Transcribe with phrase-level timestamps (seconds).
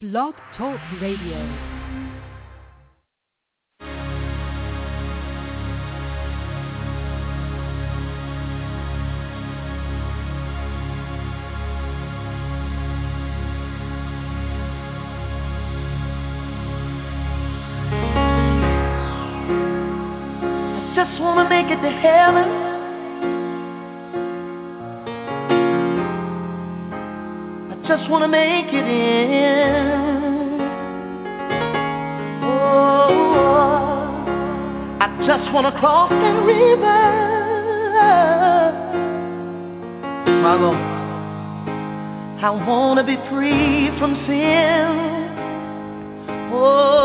[0.00, 1.38] Blog Talk Radio.
[3.80, 3.84] I
[20.94, 22.67] Just wanna make it to heaven.
[27.98, 30.60] just wanna make it in.
[32.44, 33.08] Oh,
[35.00, 37.02] I just wanna cross that river.
[40.42, 40.54] My
[42.40, 44.88] I wanna be free from sin.
[46.54, 46.97] Oh,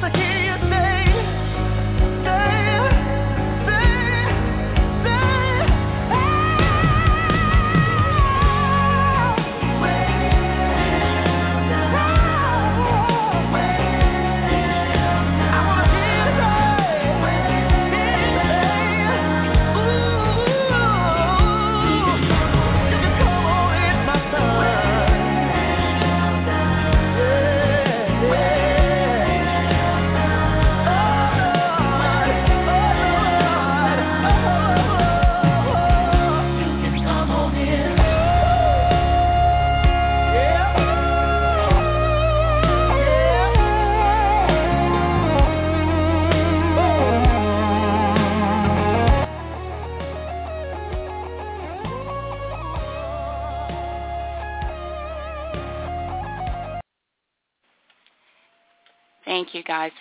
[0.00, 0.33] That's a hit.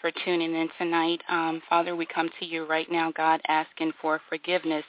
[0.03, 1.21] For tuning in tonight.
[1.29, 4.83] Um, Father, we come to you right now, God, asking for forgiveness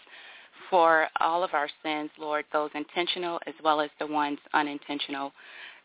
[0.69, 5.32] for all of our sins, Lord, those intentional as well as the ones unintentional.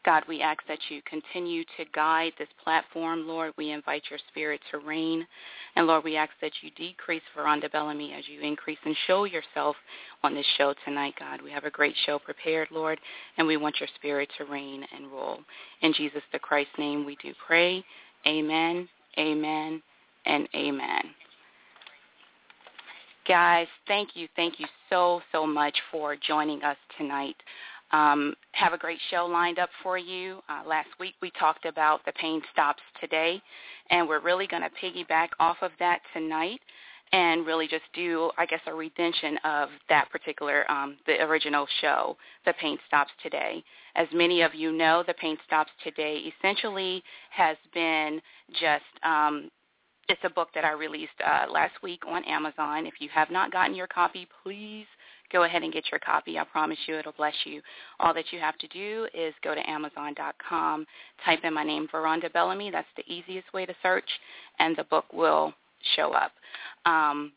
[0.04, 3.54] God, we ask that you continue to guide this platform, Lord.
[3.56, 5.28] We invite your spirit to reign.
[5.76, 9.76] And Lord, we ask that you decrease Veranda Bellamy as you increase and show yourself
[10.24, 11.40] on this show tonight, God.
[11.44, 13.00] We have a great show prepared, Lord,
[13.38, 15.38] and we want your spirit to reign and rule.
[15.84, 17.86] In Jesus the Christ's name we do pray.
[18.26, 19.82] Amen, amen,
[20.26, 21.04] and amen.
[23.28, 27.36] Guys, thank you, thank you so, so much for joining us tonight.
[27.92, 30.42] Um, have a great show lined up for you.
[30.48, 33.42] Uh, last week we talked about the pain stops today,
[33.90, 36.60] and we're really going to piggyback off of that tonight
[37.12, 42.16] and really just do, I guess, a redemption of that particular, um, the original show,
[42.46, 43.64] The Pain Stops Today.
[43.96, 48.22] As many of you know, The Pain Stops Today essentially has been
[48.60, 49.50] just um,
[50.10, 52.88] it's a book that I released uh, last week on Amazon.
[52.88, 54.86] If you have not gotten your copy, please
[55.32, 56.40] go ahead and get your copy.
[56.40, 57.62] I promise you it'll bless you.
[58.00, 60.86] All that you have to do is go to Amazon.com,
[61.24, 62.72] type in my name, Veranda Bellamy.
[62.72, 64.10] That's the easiest way to search,
[64.58, 65.54] and the book will
[65.96, 66.32] show up.
[66.86, 67.34] Um,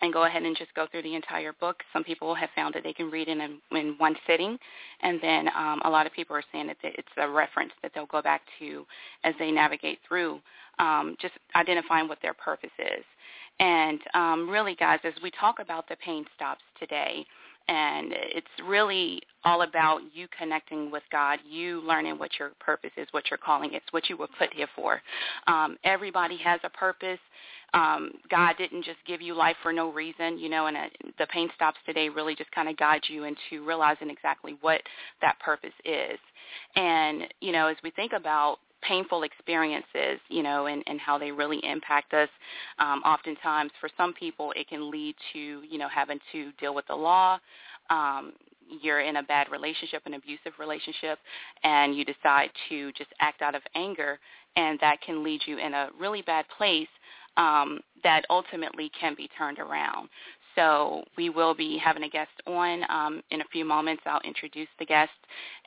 [0.00, 1.76] and go ahead and just go through the entire book.
[1.92, 4.58] Some people have found that they can read it in, in one sitting,
[5.00, 8.06] and then um, a lot of people are saying that it's a reference that they'll
[8.06, 8.84] go back to
[9.22, 10.40] as they navigate through
[10.78, 13.04] um, just identifying what their purpose is.
[13.60, 17.24] And um, really, guys, as we talk about the pain stops today,
[17.68, 23.06] and it's really all about you connecting with God, you learning what your purpose is,
[23.12, 25.00] what your calling is, what you were put here for.
[25.46, 27.20] Um, everybody has a purpose.
[27.74, 30.80] Um, God didn't just give you life for no reason, you know, and uh,
[31.18, 34.82] the pain stops today really just kind of guides you into realizing exactly what
[35.20, 36.18] that purpose is.
[36.76, 41.30] And, you know, as we think about painful experiences, you know, and, and how they
[41.30, 42.28] really impact us.
[42.78, 46.86] Um, oftentimes, for some people, it can lead to, you know, having to deal with
[46.88, 47.38] the law.
[47.90, 48.32] Um,
[48.80, 51.18] you're in a bad relationship, an abusive relationship,
[51.62, 54.18] and you decide to just act out of anger,
[54.56, 56.88] and that can lead you in a really bad place
[57.36, 60.08] um, that ultimately can be turned around.
[60.54, 64.02] So we will be having a guest on um, in a few moments.
[64.04, 65.10] I'll introduce the guest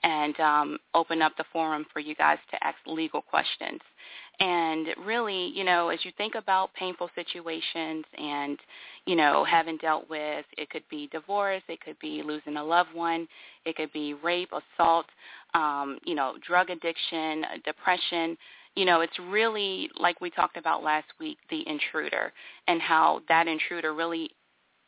[0.04, 3.82] and um, open up the forum for you guys to ask legal questions.
[4.40, 8.60] And really, you know, as you think about painful situations and,
[9.06, 12.94] you know, having dealt with, it could be divorce, it could be losing a loved
[12.94, 13.28] one,
[13.66, 15.06] it could be rape, assault,
[15.54, 18.38] um, you know, drug addiction, depression,
[18.76, 22.34] you know, it's really like we talked about last week, the intruder
[22.68, 24.30] and how that intruder really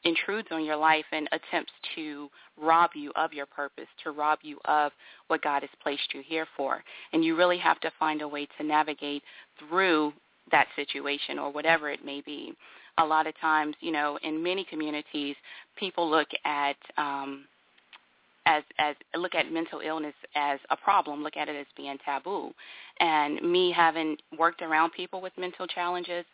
[0.03, 2.29] intrudes on your life and attempts to
[2.59, 4.91] rob you of your purpose, to rob you of
[5.27, 6.83] what God has placed you here for.
[7.13, 9.23] And you really have to find a way to navigate
[9.59, 10.13] through
[10.51, 12.53] that situation or whatever it may be.
[12.99, 15.35] A lot of times, you know, in many communities,
[15.77, 17.45] people look at um,
[18.47, 22.51] as as look at mental illness as a problem, look at it as being taboo.
[22.99, 26.25] And me having worked around people with mental challenges,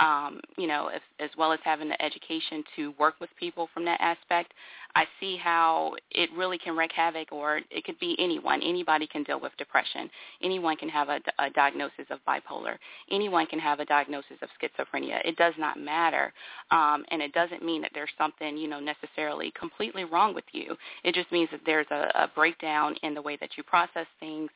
[0.00, 3.84] um, you know, as, as well as having the education to work with people from
[3.84, 4.52] that aspect,
[4.94, 8.62] I see how it really can wreak havoc, or it could be anyone.
[8.62, 10.10] Anybody can deal with depression.
[10.42, 12.76] Anyone can have a, a diagnosis of bipolar.
[13.10, 15.20] Anyone can have a diagnosis of schizophrenia.
[15.24, 16.32] It does not matter,
[16.70, 20.76] um, and it doesn't mean that there's something, you know, necessarily completely wrong with you.
[21.04, 24.50] It just means that there's a, a breakdown in the way that you process things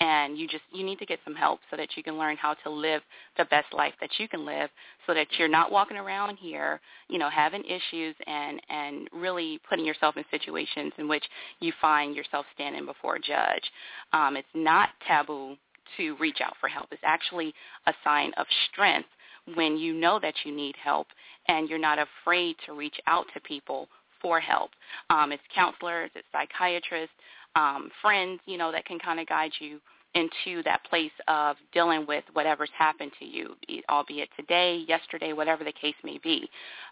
[0.00, 2.54] and you just you need to get some help so that you can learn how
[2.54, 3.02] to live
[3.36, 4.70] the best life that you can live
[5.06, 9.84] so that you're not walking around here you know having issues and and really putting
[9.84, 11.24] yourself in situations in which
[11.60, 13.64] you find yourself standing before a judge
[14.12, 15.56] um, it's not taboo
[15.96, 17.52] to reach out for help it's actually
[17.86, 19.08] a sign of strength
[19.54, 21.06] when you know that you need help
[21.48, 23.88] and you're not afraid to reach out to people
[24.22, 24.70] for help.
[25.10, 27.14] Um, it's counselors, it's psychiatrists,
[27.56, 29.80] um, friends, you know, that can kind of guide you
[30.14, 33.54] into that place of dealing with whatever's happened to you,
[33.88, 36.48] albeit today, yesterday, whatever the case may be.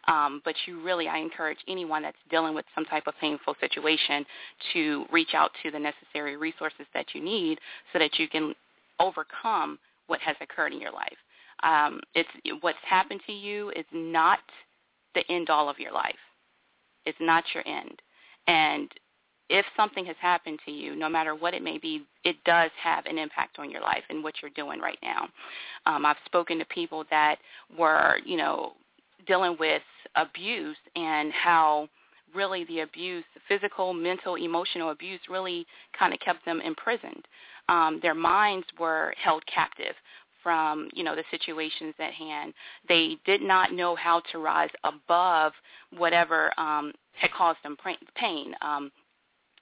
[0.09, 4.25] Um, but you really, I encourage anyone that's dealing with some type of painful situation
[4.73, 7.59] to reach out to the necessary resources that you need
[7.93, 8.55] so that you can
[8.99, 11.17] overcome what has occurred in your life.
[11.63, 12.29] Um, it's
[12.63, 14.39] what's happened to you is not
[15.15, 16.15] the end all of your life.
[17.05, 18.01] It's not your end.
[18.47, 18.91] And
[19.51, 23.05] if something has happened to you, no matter what it may be, it does have
[23.07, 25.29] an impact on your life and what you're doing right now.
[25.87, 27.37] Um, I've spoken to people that
[27.77, 28.73] were, you know,
[29.27, 29.83] dealing with
[30.15, 31.89] abuse and how
[32.35, 35.67] really the abuse, physical, mental, emotional abuse, really
[35.99, 37.27] kind of kept them imprisoned.
[37.69, 39.95] Um, their minds were held captive
[40.45, 42.55] from, you know, the situations at hand.
[42.89, 45.53] They did not know how to rise above
[45.97, 47.77] whatever um, had caused them
[48.15, 48.55] pain.
[48.63, 48.93] Um,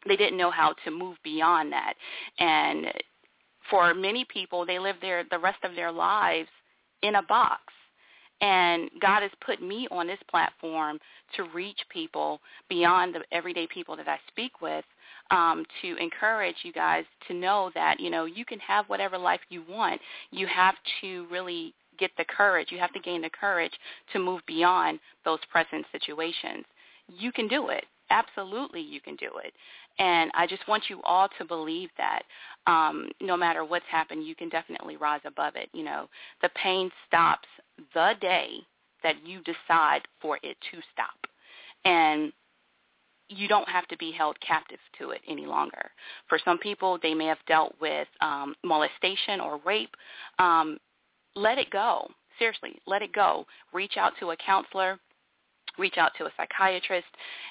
[0.07, 1.95] they didn't know how to move beyond that.
[2.39, 2.87] And
[3.71, 6.49] for many people, they live their the rest of their lives
[7.03, 7.61] in a box.
[8.41, 10.99] And God has put me on this platform
[11.35, 14.85] to reach people beyond the everyday people that I speak with
[15.31, 19.41] um, to encourage you guys to know that, you know, you can have whatever life
[19.49, 20.01] you want.
[20.31, 22.69] You have to really get the courage.
[22.71, 23.73] You have to gain the courage
[24.13, 26.65] to move beyond those present situations.
[27.09, 27.85] You can do it.
[28.11, 29.53] Absolutely you can do it.
[29.99, 32.23] And I just want you all to believe that
[32.67, 35.69] um, no matter what's happened, you can definitely rise above it.
[35.73, 36.09] You know,
[36.41, 37.49] the pain stops
[37.95, 38.51] the day
[39.03, 41.27] that you decide for it to stop.
[41.85, 42.33] And
[43.29, 45.91] you don't have to be held captive to it any longer.
[46.29, 49.95] For some people, they may have dealt with um, molestation or rape.
[50.39, 50.79] Um,
[51.37, 52.09] let it go.
[52.39, 53.45] Seriously, let it go.
[53.73, 54.99] Reach out to a counselor
[55.79, 57.07] reach out to a psychiatrist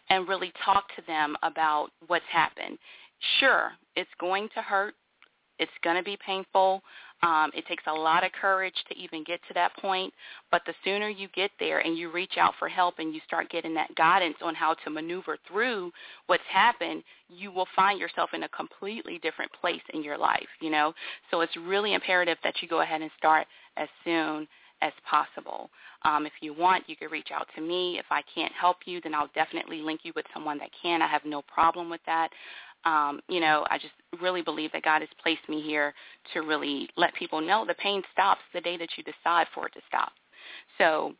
[0.09, 2.77] and really talk to them about what's happened.
[3.39, 4.93] Sure, it's going to hurt.
[5.59, 6.83] It's going to be painful.
[7.23, 10.13] Um, it takes a lot of courage to even get to that point,
[10.51, 13.49] but the sooner you get there and you reach out for help and you start
[13.49, 15.91] getting that guidance on how to maneuver through
[16.27, 20.69] what's happened, you will find yourself in a completely different place in your life, you
[20.69, 20.93] know?
[21.31, 24.47] So it's really imperative that you go ahead and start as soon
[24.83, 25.71] as possible.
[26.07, 27.99] Um, if you want, you can reach out to me.
[27.99, 31.01] If I can't help you, then I'll definitely link you with someone that can.
[31.01, 32.29] I have no problem with that.
[32.85, 35.93] Um, you know, I just really believe that God has placed me here
[36.33, 39.73] to really let people know the pain stops the day that you decide for it
[39.73, 40.13] to stop.
[40.77, 41.11] So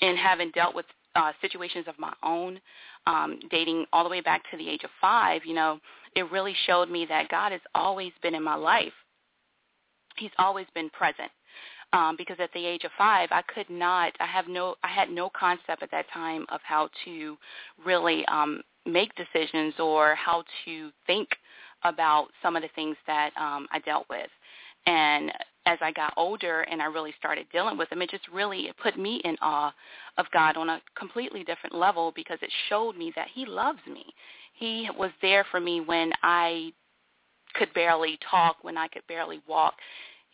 [0.00, 2.58] in having dealt with uh, situations of my own,
[3.06, 5.78] um, dating all the way back to the age of five, you know,
[6.16, 8.92] it really showed me that God has always been in my life.
[10.16, 11.30] He's always been present
[11.94, 14.12] um, because at the age of five, I could not.
[14.18, 14.74] I have no.
[14.82, 17.36] I had no concept at that time of how to
[17.86, 21.28] really um, make decisions or how to think
[21.84, 24.28] about some of the things that um, I dealt with.
[24.86, 25.32] And
[25.66, 28.76] as I got older and I really started dealing with them, it just really it
[28.82, 29.72] put me in awe
[30.18, 34.04] of God on a completely different level because it showed me that He loves me.
[34.54, 36.72] He was there for me when I
[37.54, 39.74] could barely talk, when I could barely walk.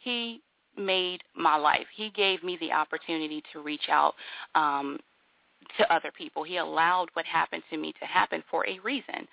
[0.02, 0.40] He
[0.76, 1.86] made my life.
[1.94, 4.14] He gave me the opportunity to reach out
[4.54, 4.98] um,
[5.78, 6.42] to other people.
[6.42, 9.26] He allowed what happened to me to happen for a reason.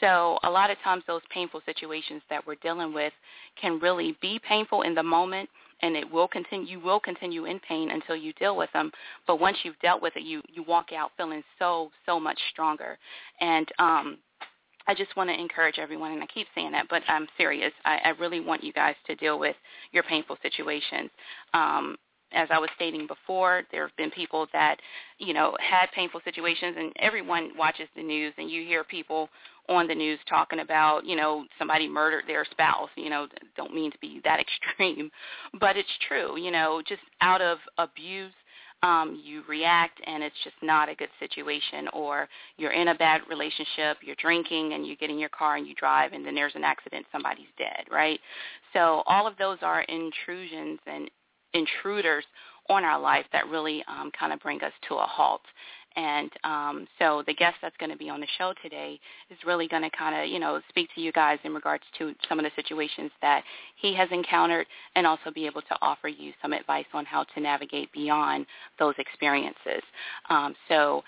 [0.00, 3.12] So a lot of times those painful situations that we're dealing with
[3.60, 5.48] can really be painful in the moment
[5.82, 8.90] and it will continue you will continue in pain until you deal with them.
[9.26, 12.98] But once you've dealt with it you you walk out feeling so so much stronger.
[13.40, 14.18] And um
[14.86, 17.72] I just want to encourage everyone, and I keep saying that, but I'm serious.
[17.84, 19.56] I, I really want you guys to deal with
[19.92, 21.10] your painful situations.
[21.54, 21.96] Um,
[22.32, 24.78] as I was stating before, there have been people that,
[25.18, 29.28] you know, had painful situations, and everyone watches the news, and you hear people
[29.68, 32.90] on the news talking about, you know, somebody murdered their spouse.
[32.96, 35.10] You know, don't mean to be that extreme,
[35.60, 36.38] but it's true.
[36.38, 38.32] You know, just out of abuse
[38.84, 43.22] um, you react and it's just not a good situation or you're in a bad
[43.30, 46.54] relationship, you're drinking and you get in your car and you drive and then there's
[46.54, 48.20] an accident, somebody's dead, right?
[48.74, 51.10] So all of those are intrusions and
[51.54, 52.24] intruders
[52.68, 55.42] on our life that really um, kind of bring us to a halt.
[55.96, 58.98] And um, so the guest that's going to be on the show today
[59.30, 62.14] is really going to kind of, you know, speak to you guys in regards to
[62.28, 63.42] some of the situations that
[63.76, 67.40] he has encountered and also be able to offer you some advice on how to
[67.40, 68.46] navigate beyond
[68.78, 69.82] those experiences.
[70.30, 71.04] Um, so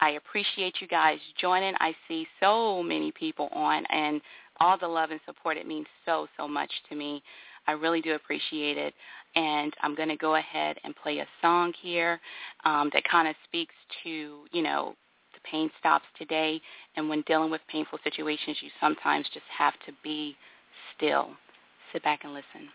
[0.00, 1.74] I appreciate you guys joining.
[1.80, 4.20] I see so many people on and
[4.60, 5.56] all the love and support.
[5.56, 7.22] It means so, so much to me.
[7.66, 8.94] I really do appreciate it.
[9.38, 12.20] And I'm going to go ahead and play a song here
[12.64, 14.96] um, that kind of speaks to, you know,
[15.32, 16.60] the pain stops today.
[16.96, 20.36] And when dealing with painful situations, you sometimes just have to be
[20.96, 21.28] still.
[21.92, 22.68] Sit back and listen.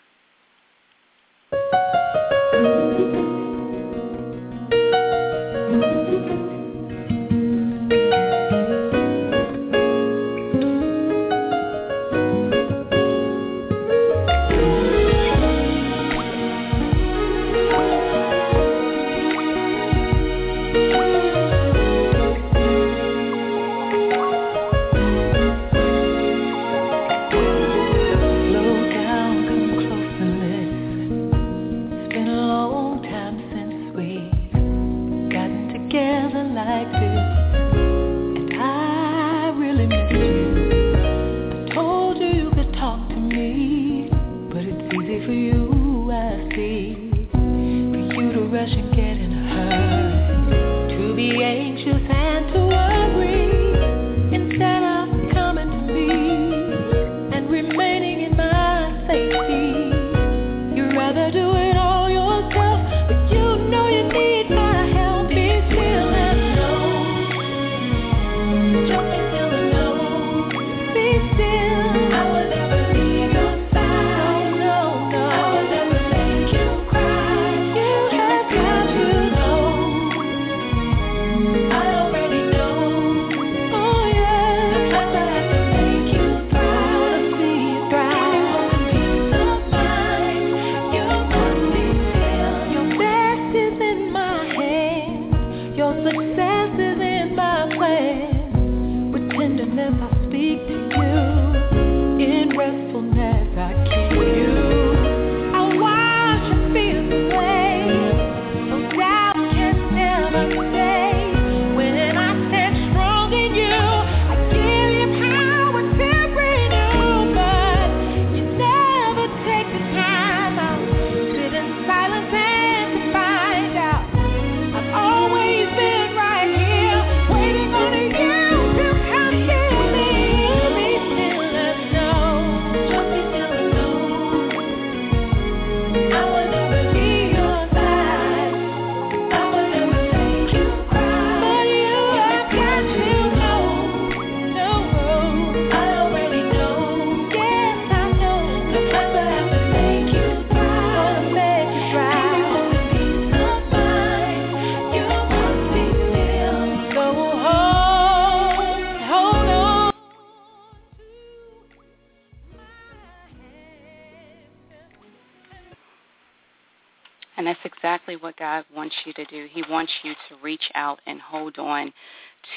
[168.94, 169.48] Wants you to do.
[169.52, 171.94] He wants you to reach out and hold on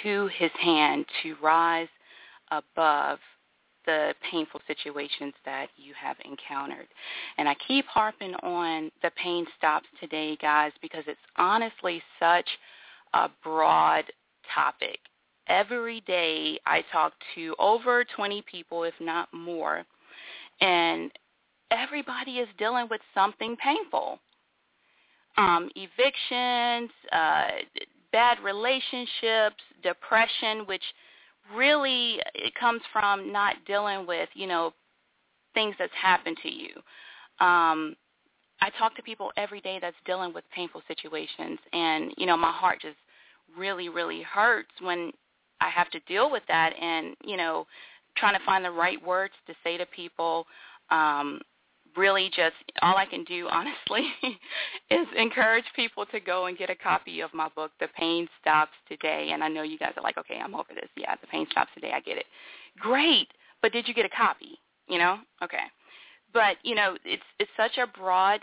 [0.02, 1.88] to his hand to rise
[2.50, 3.18] above
[3.84, 6.88] the painful situations that you have encountered.
[7.38, 12.48] And I keep harping on the pain stops today, guys, because it's honestly such
[13.14, 14.04] a broad
[14.52, 14.98] topic.
[15.48, 19.84] Every day I talk to over 20 people, if not more,
[20.60, 21.12] and
[21.70, 24.18] everybody is dealing with something painful.
[25.38, 27.48] Um, evictions, uh,
[28.12, 30.82] bad relationships, depression, which
[31.54, 34.72] really it comes from not dealing with, you know,
[35.54, 36.70] things that's happened to you.
[37.44, 37.96] Um,
[38.60, 42.52] I talk to people every day that's dealing with painful situations, and you know, my
[42.52, 42.96] heart just
[43.56, 45.12] really, really hurts when
[45.60, 47.66] I have to deal with that, and you know,
[48.16, 50.46] trying to find the right words to say to people.
[50.90, 51.40] Um,
[51.96, 54.08] really just all I can do honestly
[54.90, 58.72] is encourage people to go and get a copy of my book, The Pain Stops
[58.88, 59.30] Today.
[59.32, 60.88] And I know you guys are like, okay, I'm over this.
[60.96, 61.92] Yeah, The Pain Stops Today.
[61.94, 62.26] I get it.
[62.78, 63.28] Great.
[63.62, 64.58] But did you get a copy?
[64.88, 65.18] You know?
[65.42, 65.64] Okay.
[66.32, 68.40] But, you know, it's it's such a broad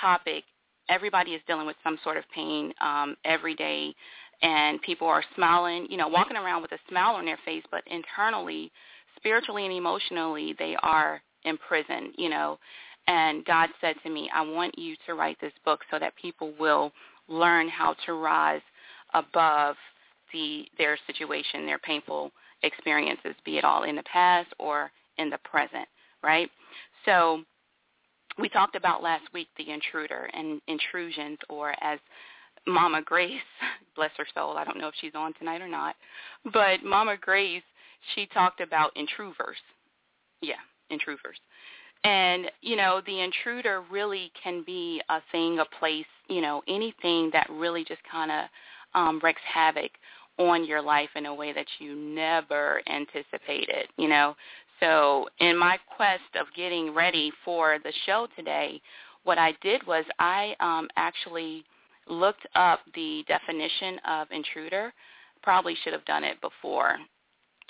[0.00, 0.44] topic.
[0.88, 3.94] Everybody is dealing with some sort of pain um, every day
[4.42, 7.82] and people are smiling, you know, walking around with a smile on their face, but
[7.86, 8.72] internally,
[9.16, 12.58] spiritually and emotionally, they are in prison, you know.
[13.08, 16.54] And God said to me, I want you to write this book so that people
[16.58, 16.92] will
[17.28, 18.60] learn how to rise
[19.14, 19.76] above
[20.32, 22.30] the their situation, their painful
[22.62, 25.86] experiences, be it all in the past or in the present,
[26.22, 26.48] right?
[27.04, 27.42] So
[28.38, 31.98] we talked about last week the intruder and intrusions or as
[32.66, 33.40] Mama Grace,
[33.96, 35.96] bless her soul, I don't know if she's on tonight or not,
[36.52, 37.62] but Mama Grace,
[38.14, 39.56] she talked about intruders.
[40.40, 40.54] Yeah,
[40.92, 41.38] intruders.
[42.04, 47.30] And, you know, the intruder really can be a thing, a place, you know, anything
[47.32, 48.44] that really just kind of
[48.94, 49.92] um, wreaks havoc
[50.38, 54.34] on your life in a way that you never anticipated, you know.
[54.80, 58.80] So in my quest of getting ready for the show today,
[59.22, 61.64] what I did was I um, actually
[62.08, 64.92] looked up the definition of intruder.
[65.42, 66.96] Probably should have done it before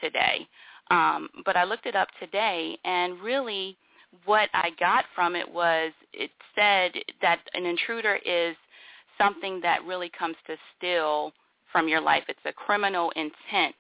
[0.01, 0.47] today.
[0.91, 3.77] Um, but I looked it up today, and really
[4.25, 6.93] what I got from it was it said
[7.23, 8.57] that an intruder is
[9.19, 11.33] something that really comes to steal
[11.71, 12.25] from your life.
[12.29, 13.75] It's a criminal intent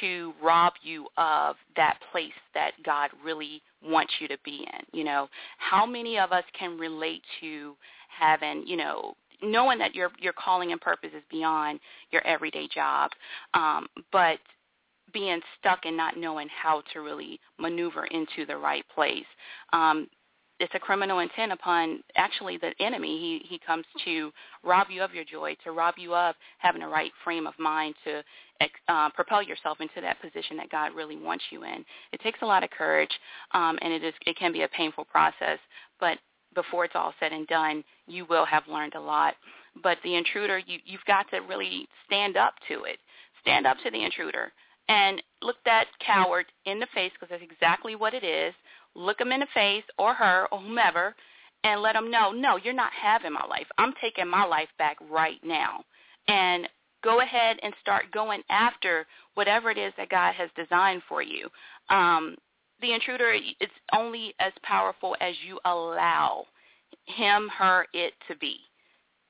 [0.00, 4.98] to rob you of that place that God really wants you to be in.
[4.98, 7.74] You know, how many of us can relate to
[8.08, 13.10] having, you know, knowing that your your calling and purpose is beyond your everyday job,
[13.54, 14.38] um, but
[15.12, 19.24] being stuck and not knowing how to really maneuver into the right place.
[19.72, 20.08] Um,
[20.60, 23.18] it's a criminal intent upon actually the enemy.
[23.18, 24.32] He he comes to
[24.64, 27.94] rob you of your joy, to rob you of having a right frame of mind
[28.04, 28.22] to
[28.88, 31.84] uh, propel yourself into that position that God really wants you in.
[32.12, 33.10] It takes a lot of courage,
[33.52, 35.58] um, and it is it can be a painful process.
[36.00, 36.18] But
[36.54, 39.34] before it's all said and done, you will have learned a lot.
[39.82, 42.98] But the intruder, you you've got to really stand up to it.
[43.42, 44.52] Stand up to the intruder
[44.88, 48.54] and look that coward in the face because that's exactly what it is.
[48.94, 51.14] Look him in the face or her or whomever
[51.64, 53.66] and let them know, no, you're not having my life.
[53.78, 55.84] I'm taking my life back right now.
[56.28, 56.68] And
[57.02, 61.48] go ahead and start going after whatever it is that God has designed for you.
[61.90, 62.36] Um,
[62.80, 66.44] the intruder is only as powerful as you allow
[67.06, 68.56] him, her, it to be.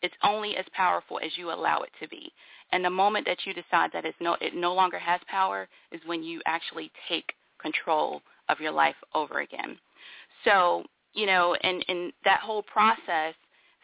[0.03, 2.33] It's only as powerful as you allow it to be.
[2.73, 6.23] And the moment that you decide that no, it no longer has power is when
[6.23, 9.79] you actually take control of your life over again.
[10.45, 13.35] So, you know, and, and that whole process,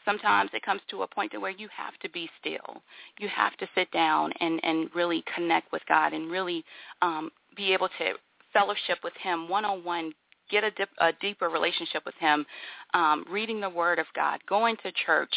[0.05, 2.83] sometimes it comes to a point to where you have to be still.
[3.19, 6.65] You have to sit down and, and really connect with God and really
[7.03, 8.13] um, be able to
[8.53, 10.13] fellowship with him one-on-one,
[10.51, 12.45] get a, dip, a deeper relationship with him,
[12.93, 15.33] um, reading the Word of God, going to church,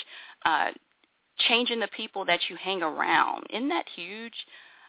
[0.46, 0.68] uh,
[1.48, 3.46] changing the people that you hang around.
[3.50, 4.34] Isn't that huge?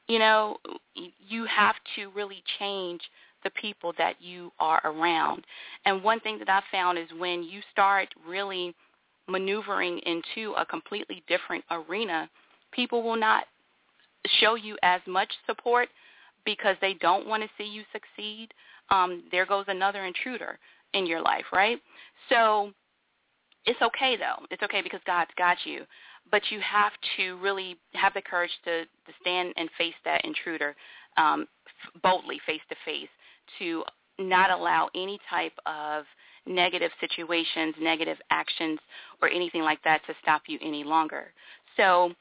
[0.06, 0.56] You know,
[0.94, 3.00] you have to really change
[3.44, 5.44] the people that you are around.
[5.84, 8.74] And one thing that I found is when you start really
[9.28, 12.28] maneuvering into a completely different arena,
[12.72, 13.44] people will not
[14.40, 15.88] show you as much support
[16.44, 18.48] because they don't want to see you succeed.
[18.90, 20.58] Um, there goes another intruder
[20.94, 21.78] in your life, right?
[22.28, 22.72] So
[23.66, 24.46] it's okay though.
[24.50, 25.84] It's okay because God's got you
[26.30, 30.74] but you have to really have the courage to, to stand and face that intruder
[31.16, 31.46] um,
[32.02, 33.08] boldly face to face
[33.58, 33.84] to
[34.18, 36.04] not allow any type of
[36.46, 38.78] negative situations, negative actions,
[39.22, 41.32] or anything like that to stop you any longer.
[41.76, 42.12] So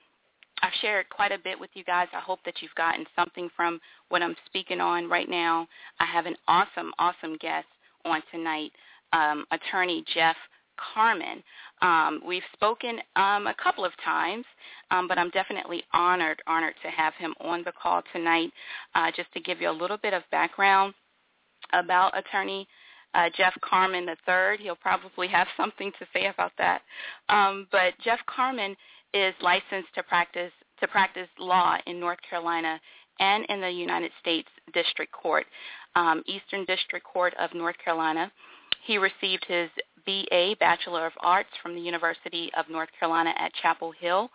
[0.61, 2.07] I've shared quite a bit with you guys.
[2.13, 5.67] I hope that you've gotten something from what I'm speaking on right now.
[5.99, 7.67] I have an awesome, awesome guest
[8.05, 8.71] on tonight,
[9.13, 10.35] um, attorney Jeff
[10.93, 11.43] Carmon.
[11.81, 14.45] Um, we've spoken um, a couple of times,
[14.91, 18.51] um, but I'm definitely honored, honored to have him on the call tonight.
[18.95, 20.93] Uh, just to give you a little bit of background
[21.73, 22.67] about attorney
[23.13, 24.57] uh, Jeff Carmon III.
[24.61, 26.81] He'll probably have something to say about that.
[27.29, 28.75] Um, but Jeff Carmon
[29.13, 32.79] is licensed to practice to practice law in North Carolina
[33.19, 35.45] and in the United States District Court,
[35.95, 38.31] um, Eastern District Court of North Carolina.
[38.85, 39.69] He received his
[40.07, 44.31] BA, Bachelor of Arts, from the University of North Carolina at Chapel Hill.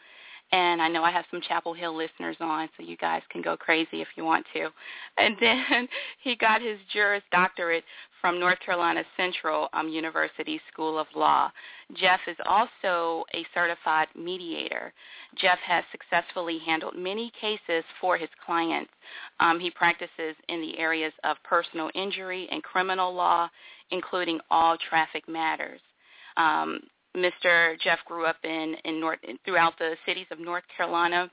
[0.53, 3.57] And I know I have some Chapel Hill listeners on, so you guys can go
[3.57, 4.69] crazy if you want to.
[5.17, 5.89] And then
[6.23, 7.85] he got his Juris Doctorate
[8.21, 11.51] from North Carolina Central um, University School of Law.
[11.95, 14.93] Jeff is also a certified mediator.
[15.41, 18.91] Jeff has successfully handled many cases for his clients.
[19.41, 23.49] Um, he practices in the areas of personal injury and criminal law,
[23.93, 25.81] including all traffic matters.
[26.37, 26.81] Um,
[27.17, 27.79] Mr.
[27.81, 31.31] Jeff grew up in, in North, throughout the cities of North Carolina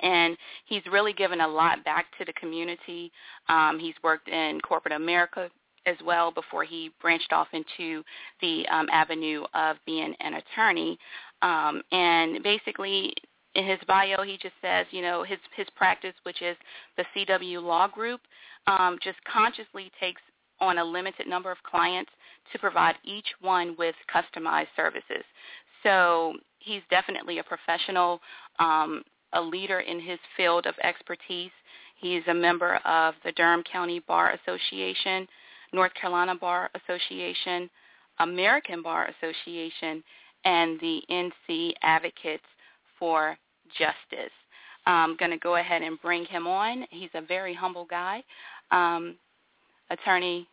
[0.00, 3.10] and he's really given a lot back to the community.
[3.48, 5.48] Um, he's worked in corporate America
[5.86, 8.02] as well before he branched off into
[8.40, 10.98] the um, avenue of being an attorney.
[11.42, 13.14] Um, and basically,
[13.54, 16.56] in his bio, he just says, you know, his his practice, which is
[16.96, 18.20] the CW Law Group,
[18.66, 20.22] um, just consciously takes
[20.62, 22.10] on a limited number of clients
[22.52, 25.24] to provide each one with customized services.
[25.82, 28.20] So he's definitely a professional,
[28.60, 31.50] um, a leader in his field of expertise.
[31.96, 35.26] He's a member of the Durham County Bar Association,
[35.72, 37.68] North Carolina Bar Association,
[38.20, 40.02] American Bar Association,
[40.44, 42.44] and the NC Advocates
[42.98, 43.36] for
[43.78, 44.32] Justice.
[44.86, 46.84] I'm going to go ahead and bring him on.
[46.90, 48.22] He's a very humble guy.
[48.70, 49.16] Um,
[49.90, 50.48] Attorney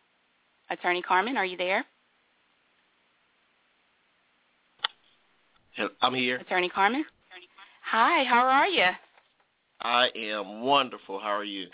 [0.70, 1.84] Attorney Carmon, are you there?
[6.00, 6.36] I'm here.
[6.36, 7.04] Attorney Carmon?
[7.84, 8.86] Hi, how are you?
[9.80, 11.18] I am wonderful.
[11.18, 11.66] How are you?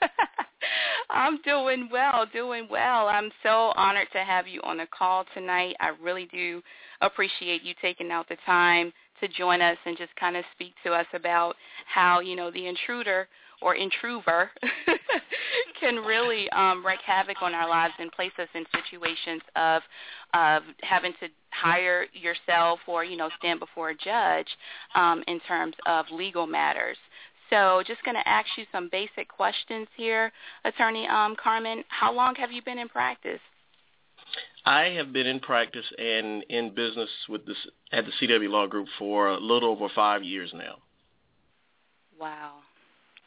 [1.10, 3.06] I'm doing well, doing well.
[3.08, 5.76] I'm so honored to have you on the call tonight.
[5.80, 6.62] I really do
[7.00, 10.92] appreciate you taking out the time to join us and just kind of speak to
[10.92, 11.54] us about
[11.86, 13.28] how, you know, the intruder
[13.60, 14.48] or intruver
[15.80, 19.82] can really um, wreak havoc on our lives and place us in situations of
[20.34, 24.48] of having to hire yourself or you know stand before a judge
[24.94, 26.96] um, in terms of legal matters.
[27.50, 30.32] So just going to ask you some basic questions here,
[30.64, 31.84] Attorney um, Carmon.
[31.88, 33.40] How long have you been in practice?
[34.64, 37.56] I have been in practice and in business with this
[37.92, 40.76] at the CW Law Group for a little over five years now.
[42.18, 42.52] Wow,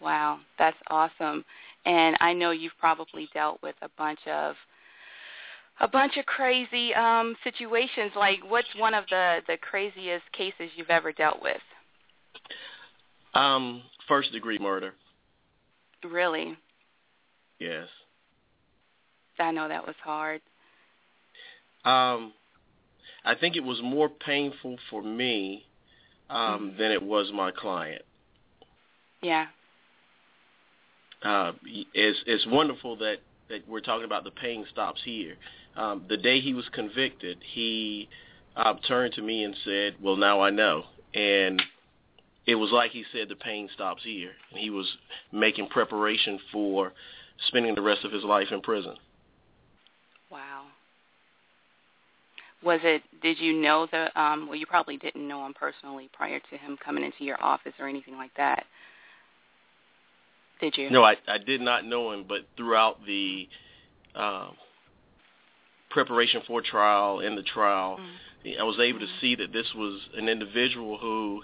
[0.02, 1.44] wow, that's awesome.
[1.86, 4.56] And I know you've probably dealt with a bunch of
[5.82, 8.12] a bunch of crazy um, situations.
[8.16, 11.62] Like, what's one of the the craziest cases you've ever dealt with?
[13.34, 14.94] Um, first degree murder.
[16.04, 16.58] Really?
[17.60, 17.88] Yes.
[19.40, 20.42] I know that was hard.
[21.84, 22.34] Um,
[23.26, 25.66] I think it was more painful for me
[26.30, 26.82] um, mm-hmm.
[26.82, 28.04] than it was my client.
[29.22, 29.48] Yeah.
[31.26, 31.54] Uh,
[31.94, 33.18] it's it's wonderful that
[33.50, 35.36] that we're talking about the pain stops here.
[35.76, 38.08] Um, the day he was convicted, he
[38.56, 40.84] uh, turned to me and said, "Well, now I know."
[41.14, 41.62] And
[42.46, 44.98] it was like he said the pain stops here and he was
[45.32, 46.94] making preparation for
[47.48, 48.96] spending the rest of his life in prison
[50.32, 50.64] wow
[52.64, 56.40] was it did you know the um well you probably didn't know him personally prior
[56.52, 58.66] to him coming into your office or anything like that
[60.60, 63.48] did you no i i did not know him but throughout the
[64.16, 64.56] um
[65.90, 68.60] preparation for trial and the trial mm-hmm.
[68.60, 71.42] i was able to see that this was an individual who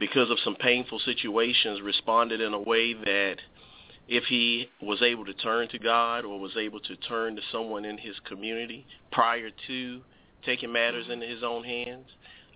[0.00, 3.36] because of some painful situations, responded in a way that
[4.08, 7.84] if he was able to turn to God or was able to turn to someone
[7.84, 10.00] in his community prior to
[10.44, 11.12] taking matters mm-hmm.
[11.12, 12.06] into his own hands,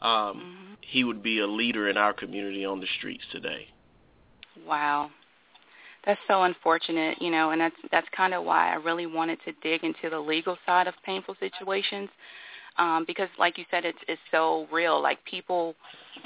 [0.02, 0.74] um, mm-hmm.
[0.80, 3.68] he would be a leader in our community on the streets today.
[4.66, 5.10] Wow.
[6.06, 9.52] That's so unfortunate, you know, and that's that's kind of why I really wanted to
[9.62, 12.10] dig into the legal side of painful situations
[12.78, 15.00] um, because, like you said, it's it's so real.
[15.00, 15.74] Like people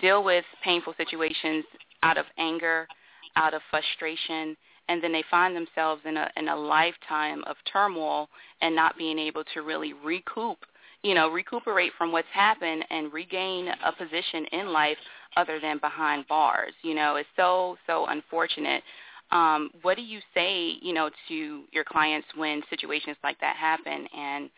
[0.00, 1.64] deal with painful situations
[2.02, 2.88] out of anger,
[3.36, 4.56] out of frustration,
[4.88, 8.28] and then they find themselves in a in a lifetime of turmoil
[8.60, 10.58] and not being able to really recoup
[11.02, 14.96] you know recuperate from what's happened and regain a position in life
[15.36, 18.82] other than behind bars you know it's so so unfortunate
[19.30, 24.06] um what do you say you know to your clients when situations like that happen
[24.16, 24.50] and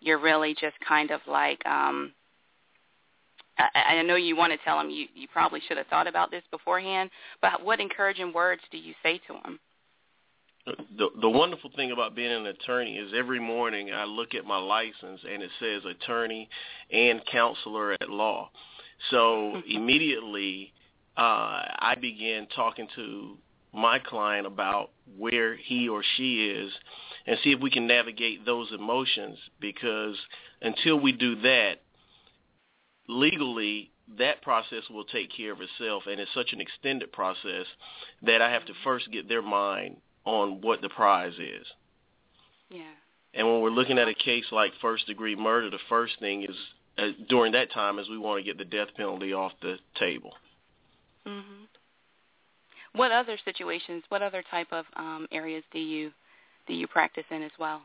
[0.00, 2.12] you're really just kind of like um
[3.58, 6.30] I, I know you want to tell them you, you probably should have thought about
[6.30, 7.10] this beforehand,
[7.40, 9.60] but what encouraging words do you say to them?
[10.96, 14.56] The the wonderful thing about being an attorney is every morning I look at my
[14.56, 16.48] license and it says attorney
[16.90, 18.50] and counselor at law.
[19.10, 20.72] So immediately
[21.18, 23.36] uh I begin talking to
[23.74, 26.72] my client about where he or she is
[27.26, 30.16] and see if we can navigate those emotions because
[30.62, 31.74] until we do that
[33.08, 37.66] legally that process will take care of itself and it's such an extended process
[38.22, 41.66] that I have to first get their mind on what the prize is.
[42.70, 42.82] Yeah.
[43.32, 46.56] And when we're looking at a case like first degree murder, the first thing is
[46.98, 50.32] uh, during that time is we want to get the death penalty off the table.
[51.26, 51.66] Mhm.
[52.94, 56.10] What other situations, what other type of um areas do you
[56.66, 57.82] do you practice in as well?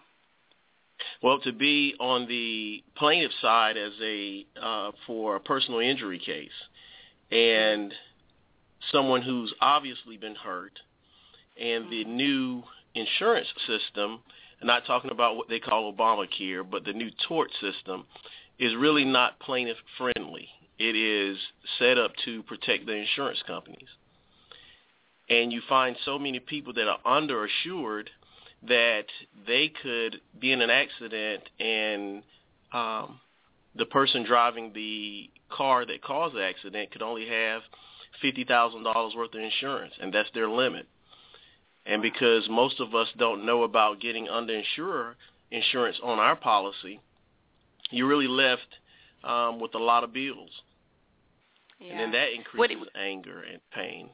[1.24, 6.50] Well, to be on the plaintiff side as a uh, for a personal injury case,
[7.32, 7.94] and
[8.92, 10.80] someone who's obviously been hurt,
[11.60, 12.64] and the new
[12.96, 14.20] insurance system,
[14.64, 18.06] not talking about what they call Obamacare, but the new tort system,
[18.58, 20.48] is really not plaintiff friendly.
[20.78, 21.38] It is
[21.78, 23.90] set up to protect the insurance companies.
[25.30, 28.08] And you find so many people that are underinsured
[28.68, 29.06] that
[29.48, 32.24] they could be in an accident and
[32.74, 33.20] um,
[33.76, 37.62] the person driving the car that caused the accident could only have
[38.22, 40.88] fifty thousand dollars worth of insurance, and that's their limit.
[41.86, 45.14] And because most of us don't know about getting underinsured
[45.52, 47.00] insurance on our policy,
[47.90, 48.68] you're really left
[49.24, 50.52] um, with a lot of bills,
[51.80, 51.92] Yeah.
[51.92, 54.10] and then that What increases anger and pain.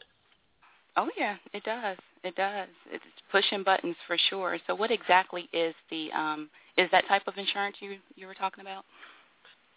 [0.98, 1.98] Oh yeah, it does.
[2.24, 2.70] It does.
[2.92, 4.58] It's pushing buttons for sure.
[4.66, 8.62] So what exactly is the um is that type of insurance you you were talking
[8.62, 8.86] about?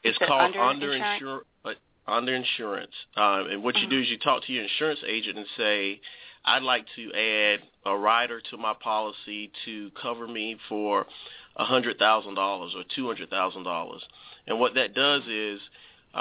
[0.05, 1.43] It's it called under underinsurance.
[1.65, 1.75] Uh,
[2.09, 2.95] underinsurance.
[3.17, 3.91] Um, and what you Mhm.
[3.91, 6.01] do is you talk to your insurance agent and say,
[6.45, 11.07] "I'd like to add a rider to my policy to cover me for
[11.57, 14.07] a hundred thousand dollars or two hundred thousand dollars."
[14.47, 15.61] And what that does is,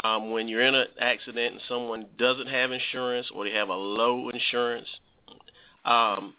[0.04, 3.76] um, when you're in an accident and someone doesn't have insurance or they have a
[3.76, 4.88] low insurance,
[5.86, 6.34] um,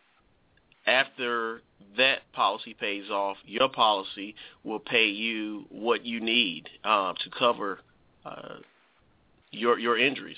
[0.87, 1.62] after
[1.97, 7.81] that policy pays off, your policy will pay you what you need um, to cover
[8.25, 8.57] uh,
[9.51, 10.37] your your injuries,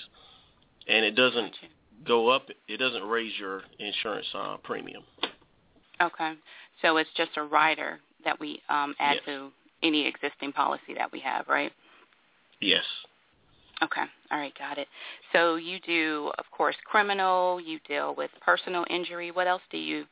[0.87, 1.53] and it doesn't
[2.05, 2.47] go up.
[2.67, 5.03] It doesn't raise your insurance uh, premium.
[6.01, 6.33] Okay.
[6.81, 9.25] So it's just a rider that we um add Yes.
[9.25, 9.51] to
[9.83, 11.71] any existing policy that we have, right?
[12.59, 12.83] Yes.
[13.83, 14.03] Okay.
[14.31, 14.87] All right, got it.
[15.33, 19.31] So you do of course criminal, you deal with personal injury.
[19.31, 20.05] What else do you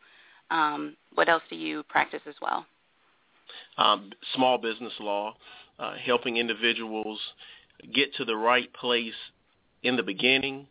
[0.52, 2.66] um what else do you practice as well?
[3.78, 5.36] Um, small business law,
[5.80, 7.20] uh, helping individuals
[7.94, 9.14] get to the right place
[9.84, 10.68] in the beginning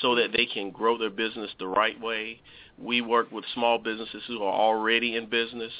[0.00, 2.40] so that they can grow their business the right way.
[2.78, 5.72] We work with small businesses who are already in business,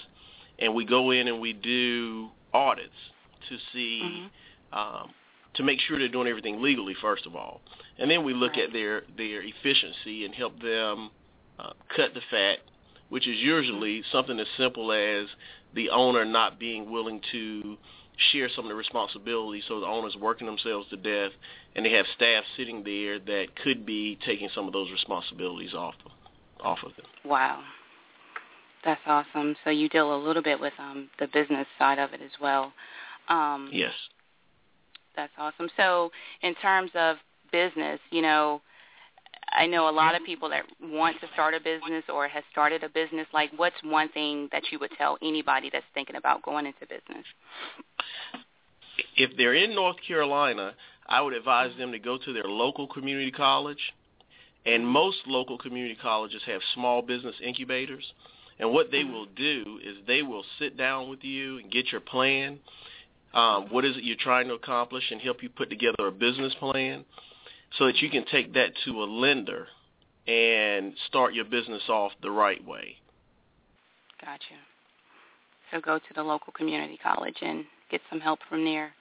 [0.59, 2.93] and we go in and we do audits
[3.49, 4.31] to see Mhm.
[4.73, 5.15] um,
[5.55, 7.61] to make sure they're doing everything legally first of all,
[7.99, 8.65] and then we look Right.
[8.65, 11.11] at their their efficiency and help them
[11.59, 12.59] uh, cut the fat,
[13.09, 15.29] which is usually something as simple as
[15.75, 17.79] the owner not being willing to
[18.31, 21.33] share some of the responsibility so the owner's working themselves to death,
[21.75, 25.95] and they have staff sitting there that could be taking some of those responsibilities off
[26.05, 26.13] them,
[26.61, 27.07] off of them.
[27.25, 27.63] Wow.
[28.85, 29.57] That's awesome.
[29.65, 32.73] So you deal a little bit with um the business side of it as well.
[33.29, 33.93] Um Yes.
[35.17, 35.69] That's awesome.
[35.77, 36.11] So
[36.43, 37.17] in terms of
[37.51, 38.63] business, you know,
[39.53, 42.83] I know a lot of people that want to start a business or has started
[42.85, 43.27] a business.
[43.35, 47.27] Like, what's one thing that you would tell anybody that's thinking about going into business?
[49.17, 50.73] If they're in North Carolina,
[51.07, 53.93] I would advise them to go to their local community college,
[54.65, 58.05] and most local community colleges have small business incubators.
[58.59, 59.13] And what they mm-hmm.
[59.13, 62.61] will do is they will sit down with you and get your plan.
[63.35, 66.55] Um, what is it you're trying to accomplish, and help you put together a business
[66.61, 67.05] plan
[67.79, 69.67] so that you can take that to a lender
[70.27, 72.97] and start your business off the right way.
[74.21, 74.55] Gotcha.
[75.71, 78.93] So go to the local community college and get some help from there.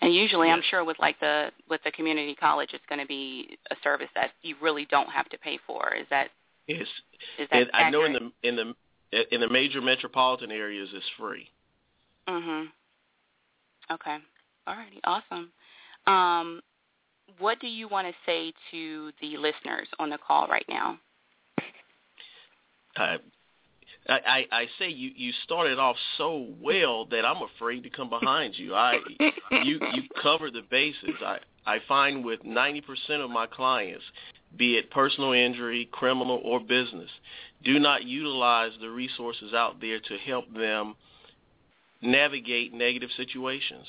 [0.00, 3.56] And usually, I'm sure with like the with the community college, it's going to be
[3.70, 5.94] a service that you really don't have to pay for.
[5.94, 6.30] Is that
[6.66, 6.90] It's,
[7.38, 8.74] Is that it, I know in the in the
[9.34, 11.48] in the major metropolitan areas it's free.
[12.28, 12.72] Mhm.
[13.90, 14.16] Okay.
[14.66, 15.00] All righty.
[15.04, 15.50] Awesome.
[16.06, 16.60] Um,
[17.38, 20.98] what do you want to say to the listeners on the call right now?
[22.96, 23.18] I,
[24.08, 28.58] I I say you you started off so well that I'm afraid to come behind
[28.58, 28.74] you.
[28.74, 28.98] I
[29.64, 31.16] you you cover the bases.
[31.24, 32.82] I I find with 90%
[33.24, 34.02] of my clients,
[34.56, 37.08] be it personal injury, criminal or business,
[37.64, 40.96] do not utilize the resources out there to help them
[42.02, 43.86] navigate negative situations.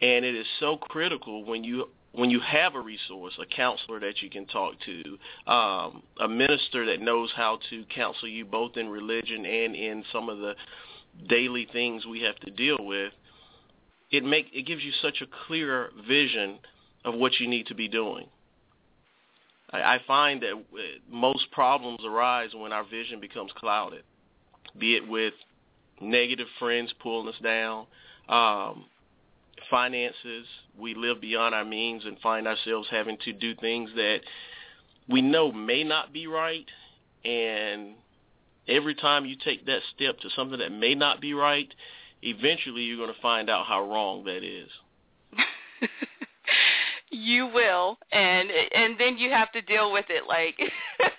[0.00, 4.22] And it is so critical when you when you have a resource, a counselor that
[4.22, 8.88] you can talk to, um, a minister that knows how to counsel you both in
[8.88, 10.54] religion and in some of the
[11.28, 13.12] daily things we have to deal with,
[14.12, 16.58] it make it gives you such a clear vision
[17.04, 18.26] of what you need to be doing.
[19.70, 20.78] I, I find that uh,
[21.10, 24.02] most problems arise when our vision becomes clouded,
[24.78, 25.34] be it with
[26.00, 27.86] negative friends pulling us down,
[28.28, 28.84] um,
[29.70, 30.46] finances.
[30.78, 34.20] We live beyond our means and find ourselves having to do things that
[35.08, 36.66] we know may not be right.
[37.24, 37.94] And
[38.68, 41.72] every time you take that step to something that may not be right,
[42.22, 44.68] eventually you're going to find out how wrong that is.
[47.10, 50.56] you will, and and then you have to deal with it like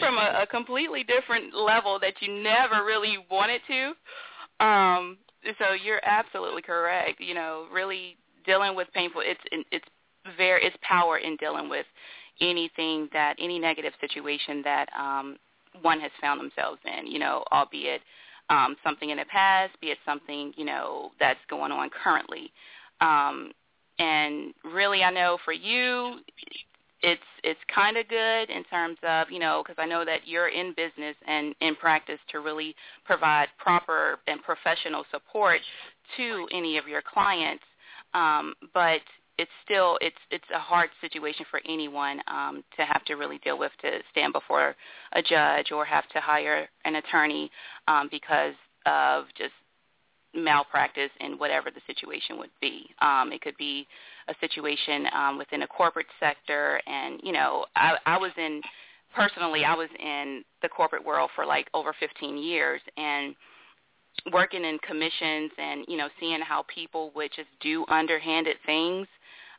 [0.00, 4.64] from a, a completely different level that you never really wanted to.
[4.64, 5.18] Um,
[5.58, 7.20] so you're absolutely correct.
[7.20, 9.22] You know, really dealing with painful.
[9.24, 9.84] It's it's
[10.36, 11.86] very it's power in dealing with
[12.40, 15.36] anything that any negative situation that um,
[15.82, 17.06] one has found themselves in.
[17.06, 18.00] You know, albeit
[18.48, 22.52] um, something in the past, be it something you know that's going on currently.
[23.00, 23.52] Um,
[23.98, 26.20] and really, I know for you,
[27.02, 30.48] it's it's kind of good in terms of you know because I know that you're
[30.48, 35.60] in business and in practice to really provide proper and professional support
[36.16, 37.64] to any of your clients.
[38.12, 39.00] Um, but
[39.38, 43.58] it's still it's it's a hard situation for anyone um, to have to really deal
[43.58, 44.76] with to stand before
[45.12, 47.50] a judge or have to hire an attorney
[47.88, 48.54] um, because
[48.86, 49.52] of just
[50.34, 52.86] malpractice in whatever the situation would be.
[53.00, 53.86] Um, it could be
[54.28, 58.60] a situation um, within a corporate sector, and you know, I, I was in
[59.14, 63.34] personally, I was in the corporate world for like over 15 years, and
[64.32, 69.06] working in commissions and you know seeing how people would just do underhanded things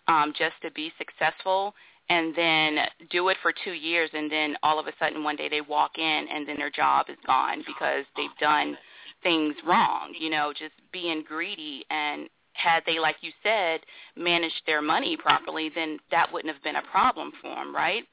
[0.08, 1.74] um, just to be successful
[2.10, 2.78] and then
[3.10, 5.98] do it for two years and then all of a sudden one day they walk
[5.98, 8.78] in and then their job is gone because they've done
[9.24, 13.80] things wrong, you know, just being greedy and had they, like you said,
[14.16, 18.04] managed their money properly, then that wouldn't have been a problem for them, right?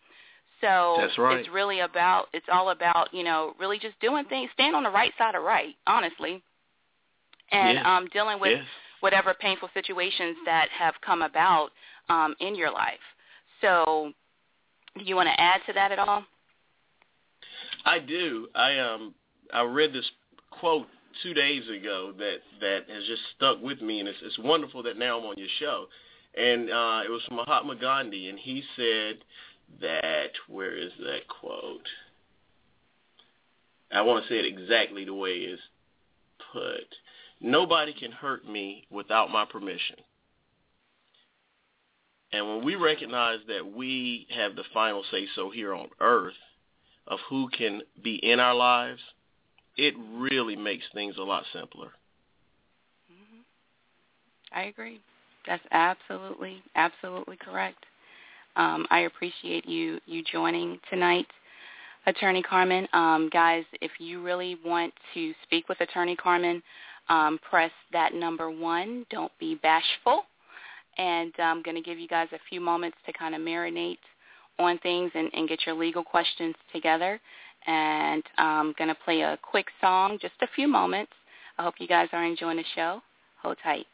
[0.60, 1.40] So right.
[1.40, 4.90] it's really about, it's all about, you know, really just doing things, staying on the
[4.90, 6.42] right side of right, honestly,
[7.52, 7.96] and Yeah.
[7.96, 8.66] um, dealing with Yes.
[9.00, 11.70] whatever painful situations that have come about
[12.08, 13.00] um, in your life.
[13.60, 14.12] So
[14.96, 16.24] do you want to add to that at all?
[17.84, 18.48] I do.
[18.54, 19.14] I um
[19.52, 20.10] I read this
[20.50, 20.86] quote
[21.22, 24.98] two days ago that that has just stuck with me, and it's it's wonderful that
[24.98, 25.86] now I'm on your show.
[26.36, 29.18] And uh, it was from Mahatma Gandhi, and he said
[29.80, 31.88] that where is that quote?
[33.90, 35.62] I want to say it exactly the way it's
[36.52, 36.94] put.
[37.40, 39.96] Nobody can hurt me without my permission.
[42.32, 46.34] And when we recognize that we have the final say so here on earth
[47.06, 49.00] of who can be in our lives,
[49.78, 51.92] it really makes things a lot simpler.
[54.52, 55.00] I agree.
[55.46, 57.84] That's absolutely, absolutely correct.
[58.56, 61.26] Um, I appreciate you you joining tonight,
[62.06, 62.88] Attorney Carmon.
[62.92, 66.62] Um, guys, if you really want to speak with Attorney Carmon,
[67.08, 69.06] um, press that number one.
[69.10, 70.24] Don't be bashful.
[70.96, 73.98] And I'm going to give you guys a few moments to kind of marinate
[74.58, 77.20] on things and, and get your legal questions together.
[77.68, 81.12] And I'm going to play a quick song, just a few moments.
[81.58, 83.02] I hope you guys are enjoying the show.
[83.42, 83.86] Hold tight.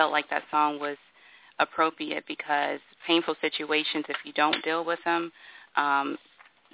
[0.00, 0.96] Felt like that song was
[1.58, 5.30] appropriate because painful situations, if you don't deal with them,
[5.76, 6.16] um,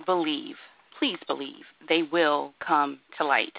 [0.05, 0.55] believe,
[0.97, 3.53] please believe, they will come to light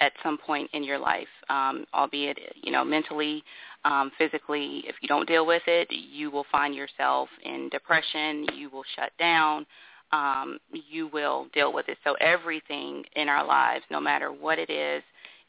[0.00, 3.42] at some point in your life, um, albeit, you know, mentally,
[3.84, 4.84] um, physically.
[4.86, 8.46] If you don't deal with it, you will find yourself in depression.
[8.54, 9.66] You will shut down.
[10.12, 11.98] Um, you will deal with it.
[12.04, 15.02] So everything in our lives, no matter what it is,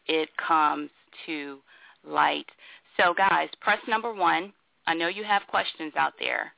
[0.08, 0.90] it comes
[1.28, 1.60] to
[2.04, 2.48] light.
[3.00, 4.52] So guys, press number one.
[4.86, 6.52] I know you have questions out there.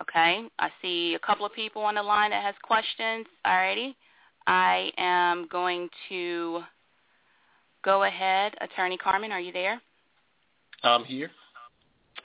[0.00, 0.44] Okay?
[0.58, 3.26] I see a couple of people on the line that has questions.
[3.46, 3.94] Alrighty.
[4.46, 6.60] I am going to
[7.84, 8.54] go ahead.
[8.60, 9.80] Attorney Carmon, are you there?
[10.82, 11.30] I'm here.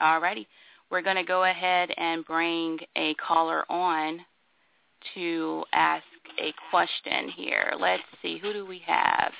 [0.00, 0.46] Alrighty.
[0.90, 4.20] We're going to go ahead and bring a caller on
[5.14, 6.04] to ask
[6.38, 7.72] a question here.
[7.78, 8.38] Let's see.
[8.38, 9.32] Who do we have?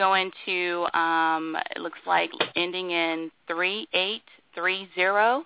[0.00, 5.44] Going to, um, it looks like ending in 3830.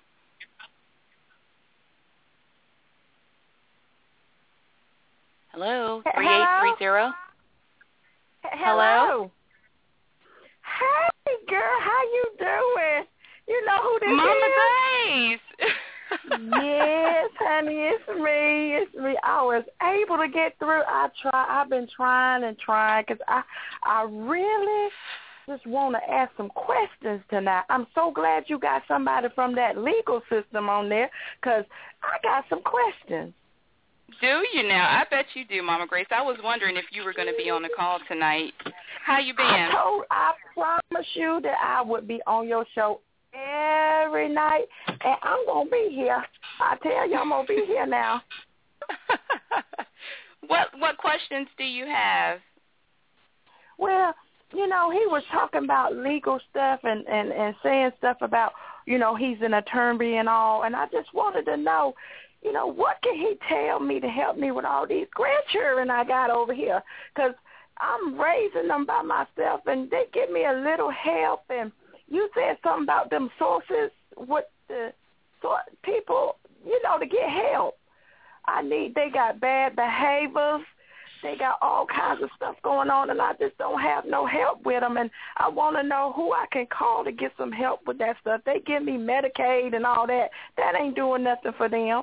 [5.51, 7.15] Hello, 3830.
[8.45, 9.31] Hello.
[10.63, 11.11] Hello.
[11.27, 13.07] Hey, girl, how you doing?
[13.49, 15.41] You know who this Mama is?
[15.59, 15.71] Grace.
[16.31, 18.75] yes, honey, it's me.
[18.77, 19.17] It's me.
[19.23, 20.83] I was able to get through.
[20.87, 21.47] I try.
[21.49, 23.43] I've been trying and trying because I,
[23.83, 24.91] I really
[25.47, 27.65] just want to ask some questions tonight.
[27.69, 31.11] I'm so glad you got somebody from that legal system on there
[31.41, 31.65] because
[32.03, 33.35] I got some questions.
[34.21, 34.87] Do you now?
[34.89, 36.07] I bet you do, Mama Grace.
[36.11, 38.53] I was wondering if you were going to be on the call tonight.
[39.05, 39.45] How you been?
[39.47, 43.01] I told, I promise you that I would be on your show
[43.35, 46.25] every night, and I'm gonna be here.
[46.61, 48.23] I tell you, I'm gonna be here now.
[50.47, 52.39] what what questions do you have?
[53.79, 54.15] Well,
[54.55, 58.53] you know, he was talking about legal stuff and and and saying stuff about
[58.87, 61.95] you know he's an attorney and all, and I just wanted to know.
[62.43, 66.05] You know, what can he tell me to help me with all these grandchildren I
[66.05, 66.83] got over here?
[67.15, 67.33] Because
[67.79, 71.73] I'm raising them by myself, and they give me a little help, and
[72.15, 74.93] you said something about them sources with the
[75.43, 77.75] so people, you know, to get help.
[78.47, 80.63] I need they got bad behaviors.
[81.23, 84.65] They got all kinds of stuff going on, and I just don't have no help
[84.65, 84.99] with them.
[84.99, 88.17] And I want to know who I can call to get some help with that
[88.21, 88.43] stuff.
[88.45, 90.29] They give me Medicaid and all that.
[90.59, 92.03] That ain't doing nothing for them.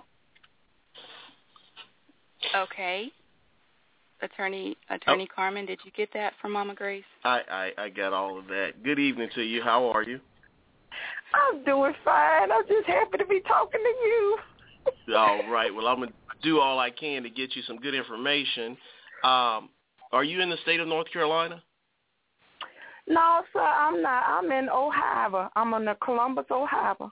[2.56, 3.12] Okay.
[4.22, 5.36] Attorney Attorney oh.
[5.36, 7.04] Carmon, did you get that from Mama Grace?
[7.24, 8.84] I, I I got all of that.
[8.84, 9.62] Good evening to you.
[9.62, 10.20] How are you?
[11.34, 12.52] I'm doing fine.
[12.52, 14.38] I'm just happy to be talking to you.
[15.16, 15.74] all right.
[15.74, 16.12] Well, I'm gonna
[16.42, 18.78] do all I can to get you some good information.
[19.24, 19.70] Um,
[20.12, 21.62] are you in the state of North Carolina?
[23.08, 23.60] No, sir.
[23.60, 24.24] I'm not.
[24.28, 25.50] I'm in Ohio.
[25.56, 27.12] I'm in the Columbus, Ohio.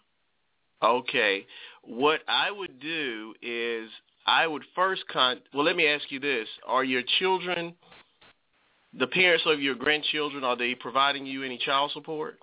[0.84, 1.46] Okay.
[1.84, 3.90] What I would do is
[4.30, 5.42] I would first con.
[5.56, 7.74] Well, let me ask you this: Are your children,
[8.94, 12.38] the parents of your grandchildren, are they providing you any child support?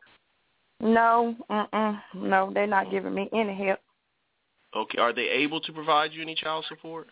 [0.80, 3.78] No, mm no, they're not giving me any help.
[4.74, 7.06] Okay, are they able to provide you any child support?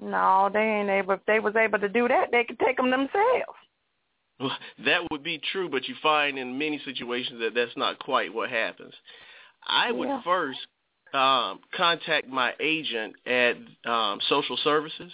[0.00, 1.14] No, they ain't able.
[1.14, 3.58] If they was able to do that, they could take them themselves.
[4.38, 8.32] Well, that would be true, but you find in many situations that that's not quite
[8.32, 8.94] what happens.
[9.66, 10.22] I would yeah.
[10.22, 10.60] first
[11.14, 13.56] um, contact my agent at
[13.90, 15.12] um, social services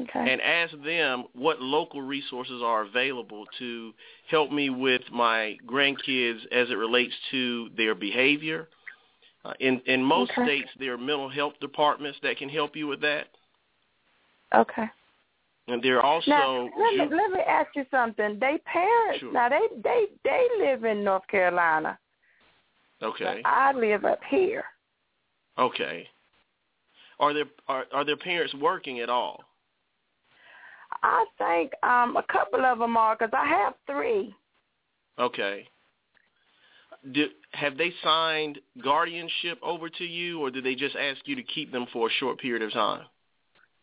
[0.00, 0.32] okay.
[0.32, 3.92] and ask them what local resources are available to
[4.30, 8.68] help me with my grandkids as it relates to their behavior.
[9.44, 10.44] Uh, in in most okay.
[10.44, 13.26] states, there are mental health departments that can help you with that.
[14.54, 14.86] Okay.
[15.66, 18.38] And there are also now, let me let me ask you something.
[18.38, 19.32] They parents Sure.
[19.32, 21.98] now they they they live in North Carolina.
[23.04, 24.64] Okay, But I live up here.
[25.58, 26.08] okay.
[27.20, 29.44] Are there are are their parents working at all?
[31.02, 34.34] I think um a couple of them are because I have three.
[35.18, 35.68] Okay.
[37.12, 41.42] Do, have they signed guardianship over to you, or did they just ask you to
[41.42, 43.02] keep them for a short period of time?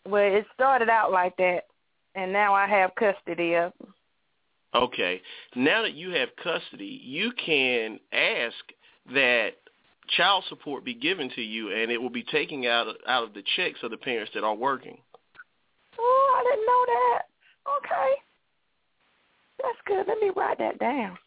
[0.08, 1.66] Well, it started out like that,
[2.16, 3.94] and now I have custody of them.
[4.74, 5.22] Okay.
[5.56, 8.56] Now that you have custody, you can ask
[9.14, 9.50] that
[10.18, 13.34] child support be given to you, and it will be taken out of, out of
[13.34, 14.98] the checks of the parents that are working.
[15.98, 17.22] Oh, I didn't know that.
[17.78, 18.22] Okay.
[19.62, 20.08] That's good.
[20.08, 21.18] Let me write that down.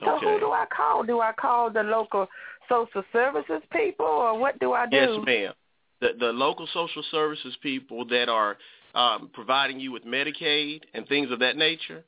[0.00, 0.26] So Okay.
[0.26, 1.04] who do I call?
[1.04, 2.28] Do I call the local
[2.68, 4.96] social services people, or what do I do?
[4.96, 5.52] Yes, ma'am.
[6.00, 8.56] The the local social services people that are
[8.94, 12.04] um, providing you with Medicaid and things of that nature,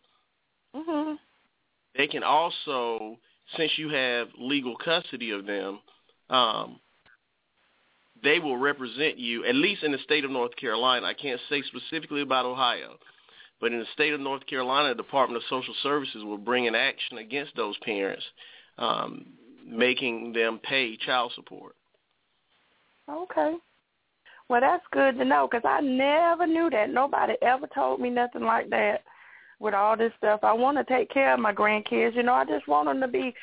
[0.74, 1.14] Mm-hmm.
[1.96, 3.18] they can also,
[3.57, 5.80] since you have legal custody of them,
[6.28, 6.80] um,
[8.22, 11.07] they will represent you, at least in the state of North Carolina.
[11.07, 12.96] I can't say specifically about Ohio,
[13.61, 16.74] but in the state of North Carolina, the Department of Social Services will bring an
[16.74, 18.24] action against those parents,
[18.78, 19.26] um,
[19.66, 21.74] making them pay child support.
[23.09, 23.57] Okay.
[24.48, 26.90] Well, that's good to know because I never knew that.
[26.90, 29.03] Nobody ever told me nothing like that.
[29.61, 32.16] With all this stuff, I want to take care of my grandkids.
[32.16, 33.34] You know, I just want them to be,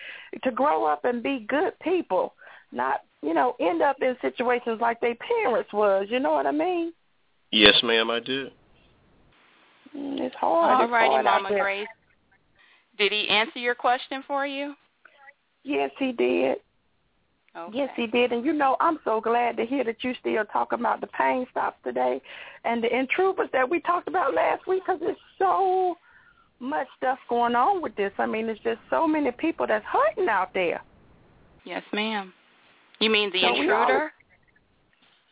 [0.43, 2.33] to grow up and be good people,
[2.71, 6.07] not you know end up in situations like their parents was.
[6.09, 6.91] You know what I mean?
[7.51, 8.49] Yes, ma'am, I do.
[9.95, 10.75] Mm, It's hard.
[10.75, 11.59] All it's righty, hard out Mama.
[11.59, 11.87] Grace.
[12.97, 14.73] Did he answer your question for you?
[15.63, 16.57] Yes, he did.
[17.55, 17.77] Okay.
[17.77, 18.31] Yes, he did.
[18.31, 21.45] And you know, I'm so glad to hear that you still talk about the pain
[21.51, 22.21] stops today
[22.65, 25.95] and the intruders that we talked about last week because it's so
[26.59, 28.11] much stuff going on with this.
[28.17, 30.81] I mean, there's just so many people that's hurting out there.
[31.65, 32.33] Yes, ma'am.
[32.99, 34.13] You mean the So we all- intruder?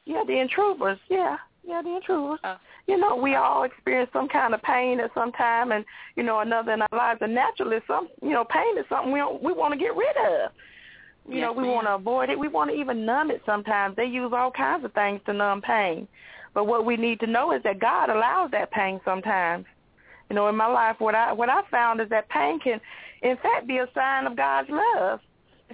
[0.06, 1.00] Yeah, the intruders.
[1.10, 2.40] Yeah, yeah, the intruders.
[2.44, 2.58] Oh.
[2.88, 5.84] You know, we all experience some kind of pain at some time, and
[6.16, 7.22] you know, another in our lives.
[7.24, 10.16] And naturally, some you know, pain is something we don't, we want to get rid
[10.18, 10.52] of.
[11.28, 11.72] You know, we ma'am.
[11.72, 12.38] want to avoid it.
[12.38, 13.96] We want to even numb it sometimes.
[13.96, 16.08] They use all kinds of things to numb pain.
[16.54, 19.66] But what we need to know is that God allows that pain sometimes.
[20.30, 22.82] You know, in my life, what I what I found is that pain can,
[23.22, 25.20] in fact, be a sign of God's love.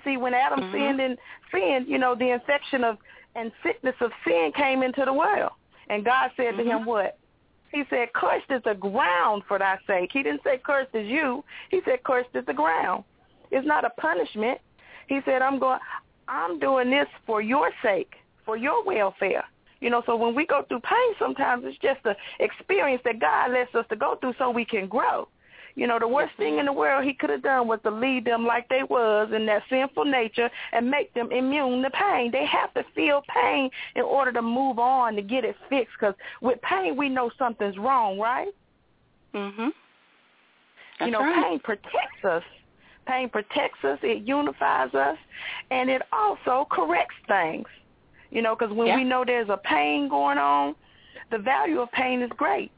[0.04, 0.72] See, when Adam Mhm.
[0.72, 1.18] sinned and
[1.52, 2.98] sinned, you know, the infection of
[3.36, 5.54] and sickness of sin came into the world,
[5.88, 6.86] and God said to him, Mhm.
[6.86, 7.18] "What?"
[7.72, 11.46] He said, "Cursed is the ground for thy sake." He didn't say, "Cursed is you."
[11.70, 13.06] He said, "Cursed is the ground."
[13.52, 14.60] It's not a punishment.
[15.08, 15.80] He said, "I'm going.
[16.28, 19.46] I'm doing this for your sake, for your welfare."
[19.82, 23.52] You know, so when we go through pain, sometimes it's just an experience that God
[23.52, 25.28] lets us to go through so we can grow.
[25.76, 28.26] You know, the worst thing in the world he could have done was to leave
[28.26, 32.30] them like they was in their sinful nature and make them immune to pain.
[32.32, 35.94] They have to feel pain in order to move on to get it fixed.
[36.00, 38.54] Because with pain, we know something's wrong, right?
[39.34, 39.72] Mhm.
[41.00, 41.44] You know, right.
[41.44, 42.44] pain protects us.
[43.08, 43.98] Pain protects us.
[44.04, 45.18] It unifies us,
[45.72, 47.68] and it also corrects things.
[48.32, 48.96] You know, because when Yeah.
[48.96, 50.76] we know there's a pain going on,
[51.30, 52.72] the value of pain is great.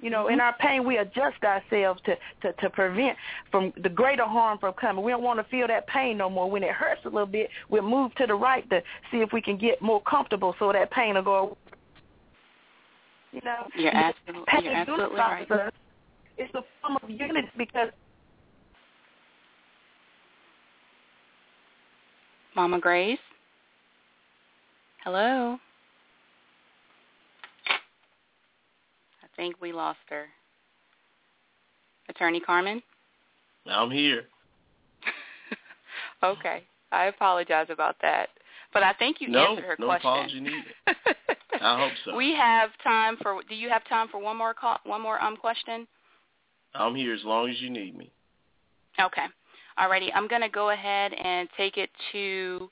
[0.00, 0.42] You know, in Mhm.
[0.44, 3.18] our pain, we adjust ourselves to, to to prevent
[3.50, 5.04] from the greater harm from coming.
[5.04, 6.48] We don't want to feel that pain no more.
[6.48, 9.40] When it hurts a little bit, we'll move to the right to see if we
[9.42, 11.56] can get more comfortable, so that pain will go.
[13.32, 15.50] You know, You're absolutely, pain you're absolutely right.
[15.50, 15.72] us.
[16.36, 17.90] It's a form of unity because
[22.54, 23.18] Mama Grace?
[25.10, 25.56] Hello?
[29.22, 30.26] I think we lost her.
[32.10, 32.82] Attorney Carmon?
[33.66, 34.24] I'm here.
[36.22, 36.62] okay.
[36.92, 38.28] I apologize about that.
[38.74, 40.10] But I think you No, answered her no question.
[40.10, 40.74] apology needed.
[41.62, 42.14] I hope so.
[42.14, 45.38] We have time for do you have time for one more call, one more um
[45.38, 45.88] question?
[46.74, 48.10] I'm here as long as you need me.
[49.00, 49.24] Okay.
[49.78, 52.68] Alrighty, I'm going to go ahead and take it to,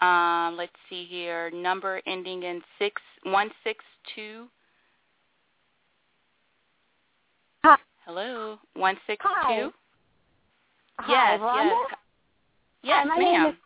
[0.00, 3.84] um, let's see here, number ending in six one six
[4.14, 4.46] two.
[7.64, 7.76] Hi.
[8.04, 9.56] Hello, one six Hi.
[9.56, 9.72] two.
[10.98, 11.64] Hi, Yes, Rhonda.
[11.64, 11.98] yes,
[12.82, 13.50] yes, my name ma'am.
[13.52, 13.56] is-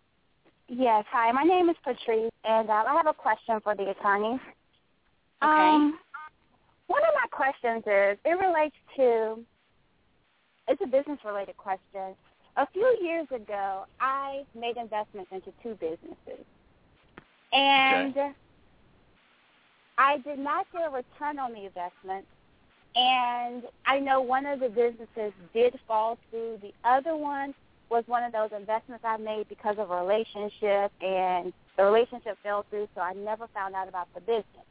[0.70, 1.32] Yes, hi.
[1.32, 4.38] My name is Patrice, and um, I have a question for the attorney.
[5.42, 5.48] Okay.
[5.48, 5.98] Um,
[6.88, 9.42] one of my questions is it relates to
[10.68, 12.14] it's a business related question.
[12.58, 16.44] A few years ago, I made investments into two businesses,
[17.52, 18.14] and
[19.98, 22.26] I did not get a return on the investment
[22.96, 26.58] And I know one of the businesses did fall through.
[26.62, 27.54] The other one
[27.90, 32.64] was one of those investments I made because of a relationship, and the relationship fell
[32.70, 34.66] through, so I never found out about the business.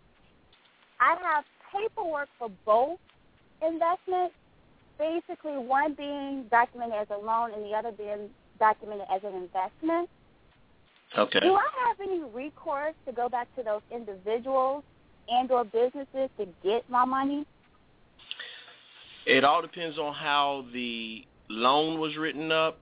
[0.99, 2.99] I have paperwork for both
[3.61, 4.35] investments,
[4.97, 8.29] basically one being documented as a loan and the other being
[8.59, 10.09] documented as an investment.
[11.17, 11.39] Okay.
[11.39, 14.83] Do I have any recourse to go back to those individuals
[15.29, 17.45] and or businesses to get my money?
[19.25, 22.77] It all depends on how the loan was written up.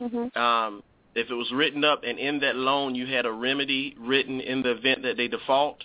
[0.00, 0.38] Mm-hmm.
[0.40, 0.82] Um,
[1.14, 4.62] if it was written up and in that loan you had a remedy written in
[4.62, 5.78] the event that they default,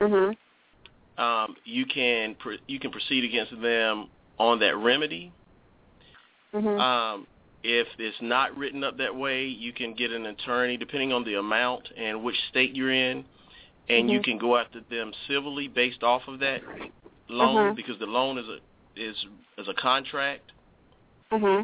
[0.00, 1.20] Mm-hmm.
[1.20, 4.08] um, you can pr- you can proceed against them
[4.38, 5.32] on that remedy.
[6.54, 6.80] Mm-hmm.
[6.80, 7.26] Um,
[7.62, 11.34] if it's not written up that way, you can get an attorney depending on the
[11.34, 13.24] amount and which state you're in,
[13.88, 14.24] and you Mhm.
[14.24, 16.62] can go after them civilly based off of that
[17.28, 17.76] loan Mhm.
[17.76, 18.60] because the loan is a
[18.96, 19.26] is
[19.58, 20.50] is a contract,
[21.30, 21.62] mm-hmm.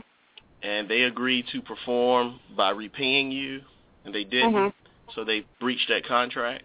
[0.63, 3.61] and they agreed to perform by repaying you,
[4.05, 4.73] and they didn't, Mhm.
[5.15, 6.65] so they breached that contract.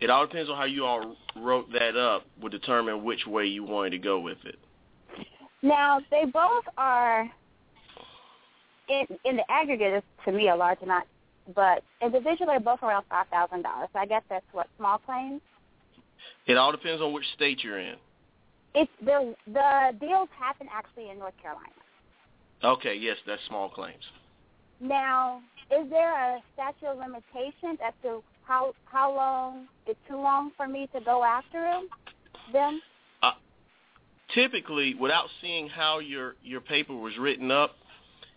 [0.00, 3.64] It all depends on how you all wrote that up would determine which way you
[3.64, 4.58] wanted to go with it.
[5.62, 7.30] Now they both are
[8.88, 11.06] in in the aggregate is to me a large amount,
[11.54, 13.88] but individually they're both around five thousand dollars.
[13.92, 15.42] So I guess that's what small claims.
[16.46, 17.96] It all depends on which state you're in.
[18.74, 21.68] It's the the deals happen actually in North Carolina.
[22.62, 24.04] Okay, yes, that's small claims.
[24.80, 30.52] Now, is there a statute of limitations as to how how long is too long
[30.56, 31.88] for me to go after them?
[32.52, 32.80] Them?
[34.34, 37.74] Typically, without seeing how your your paper was written up,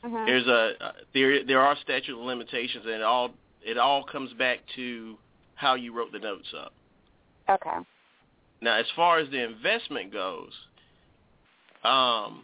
[0.04, 0.26] Mm-hmm.
[0.26, 3.32] there's a uh, there there are statute of limitations, and it all
[3.62, 5.18] it all comes back to
[5.56, 6.74] how you wrote the notes up.
[7.50, 7.78] Okay.
[8.62, 10.52] Now, as far as the investment goes,
[11.86, 12.44] um,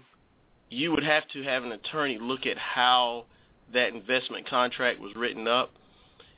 [0.69, 3.25] you would have to have an attorney look at how
[3.73, 5.71] that investment contract was written up.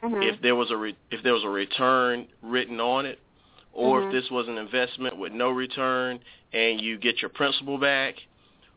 [0.04, 0.22] Mm-hmm.
[0.24, 3.20] If there was a re- if there was a return written on it,
[3.74, 4.08] or Mhm.
[4.08, 6.20] if this was an investment with no return
[6.54, 8.16] and you get your principal back,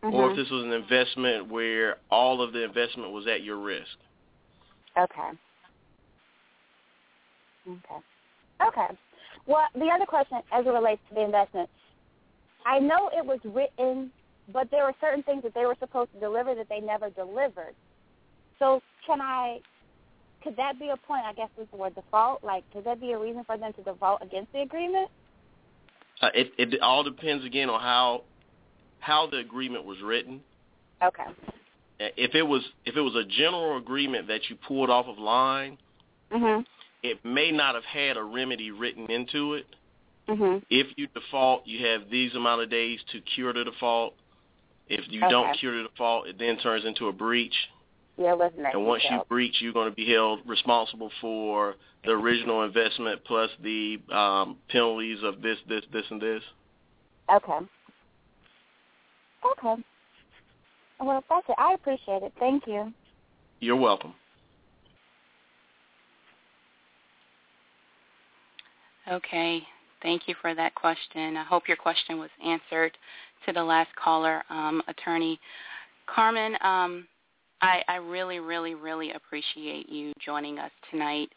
[0.02, 0.30] or Mm-hmm.
[0.30, 3.98] if this was an investment where all of the investment was at your risk.
[4.98, 5.30] Okay.
[7.66, 8.00] Okay.
[8.60, 8.88] Okay.
[9.46, 11.68] Well, the other question as it relates to the investment,
[12.66, 14.12] I know it was written,
[14.52, 17.74] but there were certain things that they were supposed to deliver that they never delivered.
[18.58, 19.60] So can I,
[20.44, 22.44] could that be a point, I guess is the word default?
[22.44, 25.08] Like, could that be a reason for them to default against the agreement?
[26.20, 28.22] Uh, it it all depends again on how
[29.00, 30.40] how the agreement was written.
[31.02, 31.24] Okay.
[31.98, 35.78] If it was if it was a general agreement that you pulled off of line,
[36.30, 36.64] Mhm.
[37.02, 39.66] it may not have had a remedy written into it.
[40.28, 40.62] Mhm.
[40.70, 44.14] If you default, you have these amount of days to cure the default.
[44.88, 47.68] If you don't cure the default, it then turns into a breach.
[48.16, 49.28] Yeah, wasn't that And once you detailed?
[49.28, 55.18] breach, you're going to be held responsible for the original investment plus the um, penalties
[55.22, 56.42] of this, this, this, and this.
[57.32, 57.58] Okay.
[59.52, 59.82] Okay.
[61.00, 61.56] Well, that's it.
[61.58, 62.32] I appreciate it.
[62.38, 62.92] Thank you.
[63.60, 64.14] You're welcome.
[69.10, 69.60] Okay.
[70.02, 71.36] Thank you for that question.
[71.36, 72.96] I hope your question was answered
[73.46, 75.40] to the last caller, um, Attorney
[76.06, 76.56] Carmon.
[76.62, 77.06] Um,
[77.64, 81.30] I, I really, really, really appreciate you joining us tonight.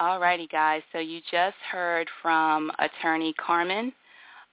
[0.00, 0.82] All righty, guys.
[0.92, 3.92] So you just heard from Attorney Carmon,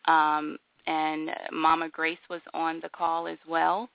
[0.06, 0.58] um,
[0.90, 3.90] and Mama Grace was on the call as well.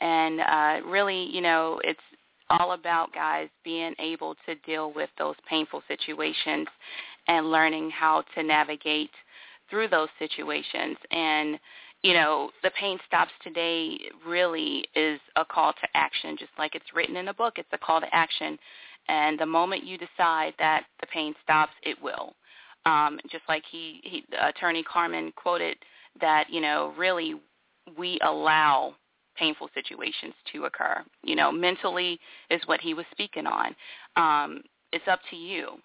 [0.00, 2.00] And uh, really, you know, it's
[2.48, 6.68] all about guys being able to deal with those painful situations
[7.28, 9.10] and learning how to navigate
[9.68, 10.96] through those situations.
[11.10, 11.58] And
[12.02, 16.94] you know the pain stops today really is a call to action just like it's
[16.94, 17.54] written in a book.
[17.58, 18.58] It's a call to action.
[19.08, 22.34] And the moment you decide that the pain stops it will.
[22.86, 25.76] Um just like he, he attorney Carmon quoted
[26.20, 27.34] that you know really
[27.98, 28.94] we allow
[29.36, 31.02] painful situations to occur.
[31.22, 32.18] You know, mentally
[32.50, 33.74] is what he was speaking on.
[34.16, 34.62] Um,
[34.92, 35.78] it's up to you,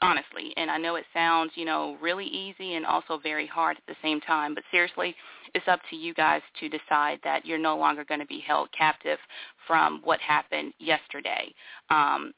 [0.00, 0.52] honestly.
[0.56, 3.96] And I know it sounds, you know, really easy and also very hard at the
[4.02, 4.54] same time.
[4.54, 5.14] But seriously,
[5.54, 8.68] it's up to you guys to decide that you're no longer going to be held
[8.76, 9.18] captive
[9.66, 11.52] from what happened yesterday.
[11.90, 12.32] Um,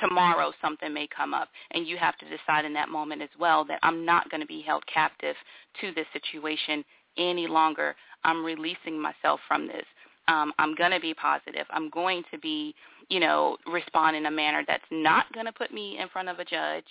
[0.00, 3.64] tomorrow something may come up and you have to decide in that moment as well
[3.64, 5.36] that I'm not going to be held captive
[5.80, 6.84] to this situation
[7.18, 7.94] any longer.
[8.24, 9.84] I'm releasing myself from this.
[10.28, 11.66] Um, I'm going to be positive.
[11.70, 12.74] I'm going to be,
[13.08, 16.38] you know, respond in a manner that's not going to put me in front of
[16.38, 16.84] a judge.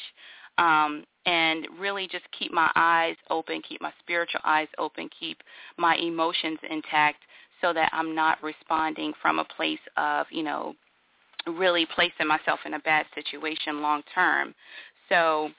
[0.57, 5.43] Um, and really just keep my eyes open, keep my spiritual eyes open, keep
[5.77, 7.23] my emotions intact
[7.61, 10.75] so that I'm not responding from a place of, you know,
[11.47, 14.53] really placing myself in a bad situation long term.
[15.09, 15.49] So,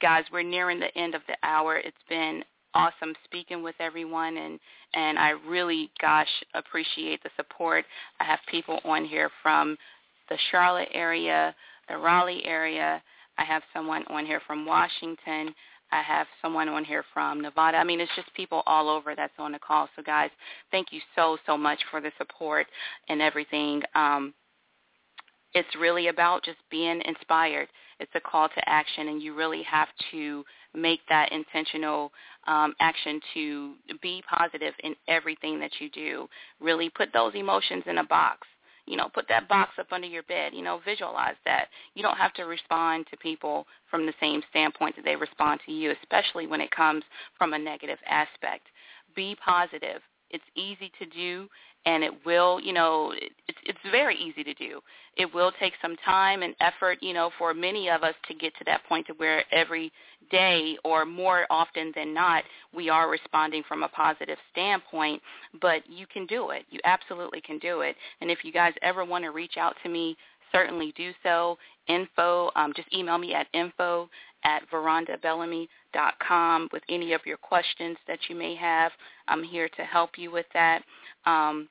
[0.00, 1.76] guys, we're nearing the end of the hour.
[1.76, 2.42] It's been
[2.74, 4.60] awesome speaking with everyone and
[4.92, 7.84] and I really gosh appreciate the support.
[8.20, 9.76] I have people on here from
[10.28, 11.54] the Charlotte area,
[11.88, 13.02] the Raleigh area.
[13.38, 15.54] I have someone on here from Washington.
[15.92, 17.78] I have someone on here from Nevada.
[17.78, 19.88] I mean, it's just people all over that's on the call.
[19.94, 20.30] So, guys,
[20.70, 22.66] thank you so, so much for the support
[23.08, 23.82] and everything.
[23.94, 24.34] Um,
[25.56, 27.68] it's really about just being inspired.
[27.98, 30.44] It's a call to action, and you really have to
[30.74, 32.12] make that intentional
[32.46, 36.28] um, action to be positive in everything that you do.
[36.60, 38.46] Really put those emotions in a box.
[38.84, 40.52] You know, put that box up under your bed.
[40.52, 41.68] You know, visualize that.
[41.94, 45.72] You don't have to respond to people from the same standpoint that they respond to
[45.72, 47.02] you, especially when it comes
[47.38, 48.66] from a negative aspect.
[49.16, 50.02] Be positive.
[50.28, 51.48] It's easy to do,
[51.86, 53.12] and it will, you know,
[53.48, 54.80] it's it's very easy to do.
[55.16, 58.54] It will take some time and effort, you know, for many of us to get
[58.58, 59.92] to that point to where every
[60.30, 62.42] day or more often than not
[62.74, 65.22] we are responding from a positive standpoint,
[65.60, 66.64] but you can do it.
[66.70, 67.96] You absolutely can do it.
[68.20, 70.16] And if you guys ever want to reach out to me,
[70.52, 71.56] certainly do so.
[71.88, 74.10] Info, um, just email me at info
[74.44, 78.92] at verondabellamy.com with any of your questions that you may have.
[79.28, 80.82] I'm here to help you with that.
[81.26, 81.68] Um,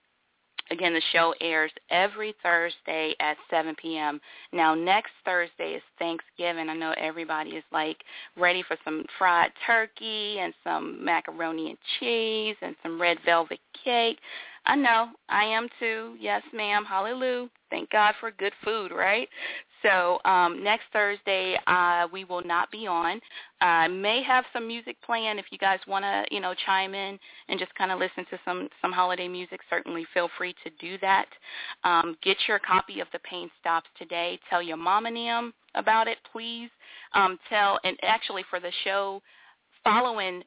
[0.71, 4.19] Again, the show airs every Thursday at 7 p.m.
[4.51, 6.69] Now, next Thursday is Thanksgiving.
[6.69, 7.97] I know everybody is like
[8.35, 14.17] ready for some fried turkey and some macaroni and cheese and some red velvet cake.
[14.65, 15.09] I know.
[15.29, 16.15] I am too.
[16.19, 16.85] Yes, ma'am.
[16.85, 17.49] Hallelujah.
[17.69, 19.29] Thank God for good food, right?
[19.85, 23.21] So um, next Thursday uh, we will not be on.
[23.61, 27.19] I may have some music playing if you guys want to, you know, chime in
[27.49, 29.59] and just kind of listen to some some holiday music.
[29.69, 31.27] Certainly feel free to do that.
[31.83, 34.39] Um, get your copy of The Pain Stops today.
[34.49, 36.69] Tell your mom and them about it, please.
[37.13, 39.21] Um, tell and actually for the show
[39.83, 40.41] following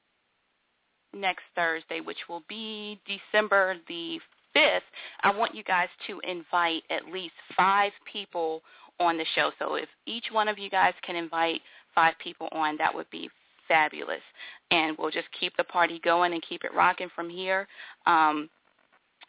[1.15, 4.19] next Thursday, which will be December the
[4.57, 4.81] 5th,
[5.23, 8.63] I want you guys to invite at least five people
[9.01, 9.51] on the show.
[9.59, 11.61] So if each one of you guys can invite
[11.95, 13.31] five people on, that would be
[13.67, 14.23] fabulous.
[14.71, 17.69] And we'll just keep the party going and keep it rocking from here.
[18.07, 18.49] Um,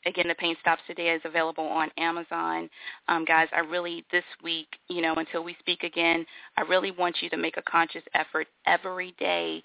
[0.06, 2.70] again, the Pain Stops Today is available on Amazon.
[3.08, 6.26] Um, guys, I really, this week, you know, until we speak again,
[6.58, 9.62] I really want you to make a conscious effort every day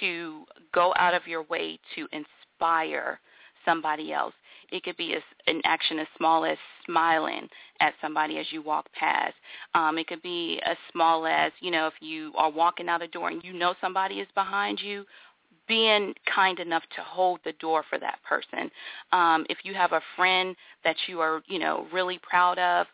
[0.00, 3.18] to go out of your way to inspire
[3.64, 4.34] somebody else.
[4.70, 5.14] It could be
[5.46, 7.48] an action as small as smiling
[7.82, 9.34] at somebody as you walk past.
[9.74, 13.08] Um, it could be as small as, you know, if you are walking out a
[13.08, 15.04] door and you know somebody is behind you,
[15.66, 18.70] being kind enough to hold the door for that person.
[19.10, 20.54] Um, if you have a friend
[20.84, 22.86] that you are, you know, really proud of,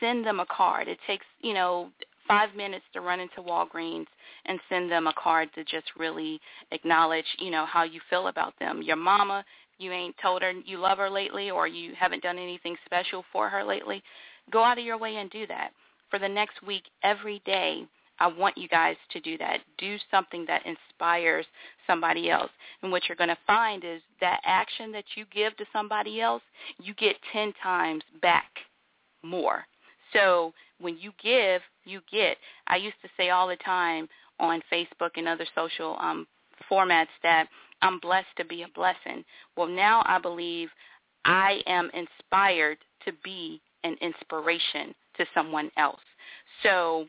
[0.00, 0.88] send them a card.
[0.88, 1.90] It takes, you know,
[2.26, 4.06] five minutes to run into Walgreens
[4.46, 6.40] and send them a card to just really
[6.72, 8.82] acknowledge, you know, how you feel about them.
[8.82, 9.44] Your mama,
[9.78, 13.48] you ain't told her you love her lately or you haven't done anything special for
[13.48, 14.02] her lately,
[14.50, 15.72] go out of your way and do that.
[16.10, 17.86] For the next week, every day,
[18.18, 19.60] I want you guys to do that.
[19.78, 21.46] Do something that inspires
[21.86, 22.50] somebody else.
[22.82, 26.42] And what you're going to find is that action that you give to somebody else,
[26.80, 28.50] you get 10 times back
[29.22, 29.64] more.
[30.12, 32.36] So when you give, you get.
[32.66, 36.26] I used to say all the time on Facebook and other social um,
[36.70, 37.48] formats that
[37.80, 39.24] I'm blessed to be a blessing.
[39.56, 40.68] Well, now I believe
[41.24, 46.00] I am inspired to be an inspiration to someone else.
[46.62, 47.06] So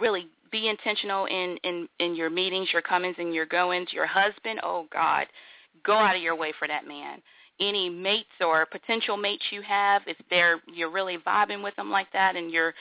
[0.00, 3.92] really be intentional in, in, in your meetings, your comings and your goings.
[3.92, 5.26] Your husband, oh God,
[5.84, 7.20] go out of your way for that man.
[7.60, 12.10] Any mates or potential mates you have, if they're you're really vibing with them like
[12.12, 12.74] that and you're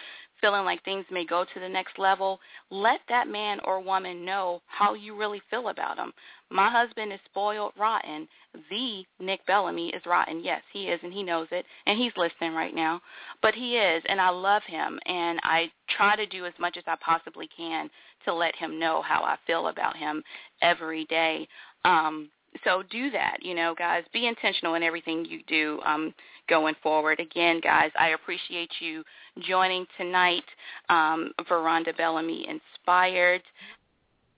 [0.43, 2.37] feeling like things may go to the next level,
[2.69, 6.11] let that man or woman know how you really feel about them.
[6.51, 8.27] My husband is spoiled rotten.
[8.69, 10.43] The Nick Bellamy is rotten.
[10.43, 13.01] Yes, he is, and he knows it, and he's listening right now.
[13.41, 16.83] But he is, and I love him, and I try to do as much as
[16.87, 17.89] I possibly can
[18.25, 20.21] to let him know how I feel about him
[20.61, 21.47] every day.
[21.85, 22.29] Um,
[22.65, 24.03] so do that, you know, guys.
[24.13, 26.13] Be intentional in everything you do um,
[26.49, 27.19] going forward.
[27.19, 29.03] Again, guys, I appreciate you
[29.47, 30.43] joining tonight.
[30.89, 33.41] Um, Veronda Bellamy Inspired.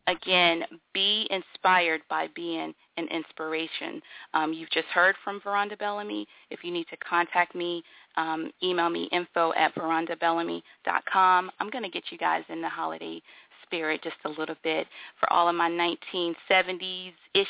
[0.07, 4.01] Again, be inspired by being an inspiration.
[4.35, 6.27] Um, you've just heard from Veronda Bellamy.
[6.51, 7.83] If you need to contact me,
[8.15, 11.51] um, email me info at verondabellamy.com.
[11.59, 13.19] I'm going to get you guys in the holiday
[13.63, 14.85] spirit just a little bit
[15.19, 17.47] for all of my 1970s-ish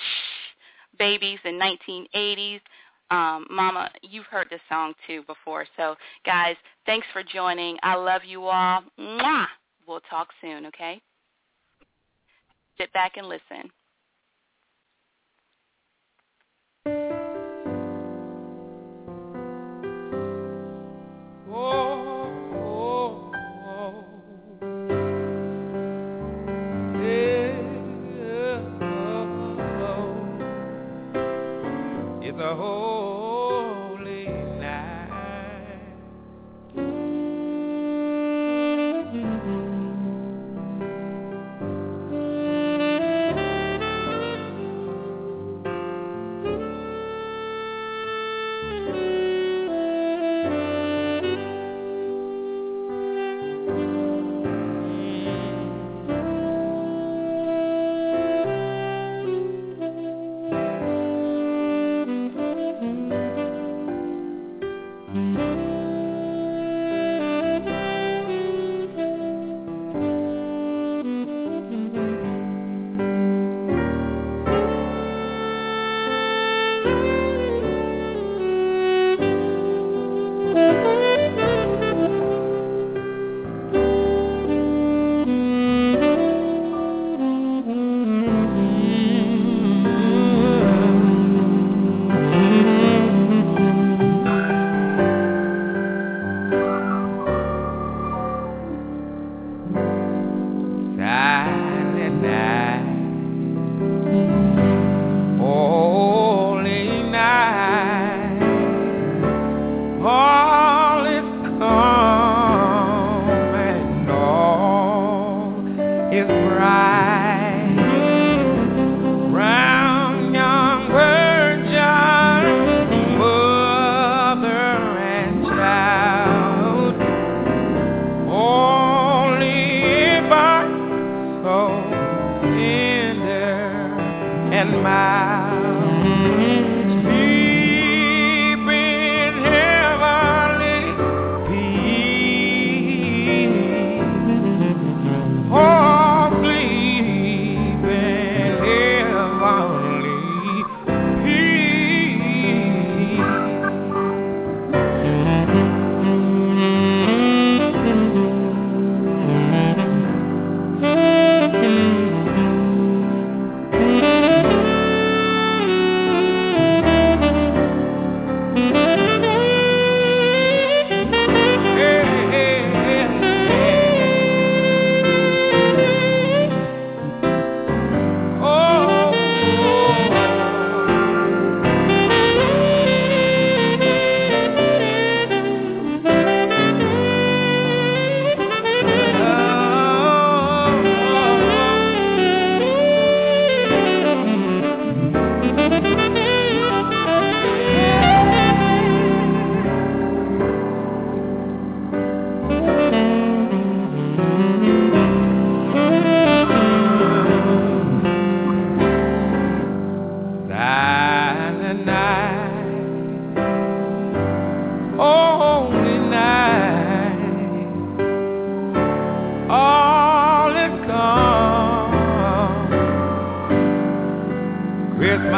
[0.98, 2.62] babies and 1980s.
[3.12, 5.66] Um, Mama, you've heard this song too before.
[5.78, 5.96] So,
[6.26, 7.78] guys, thanks for joining.
[7.84, 8.84] I love you all.
[9.00, 9.46] Mwah!
[9.88, 11.00] We'll talk soon, okay?
[12.78, 13.72] Sit back and listen.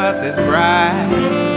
[0.08, 1.47] up is bright.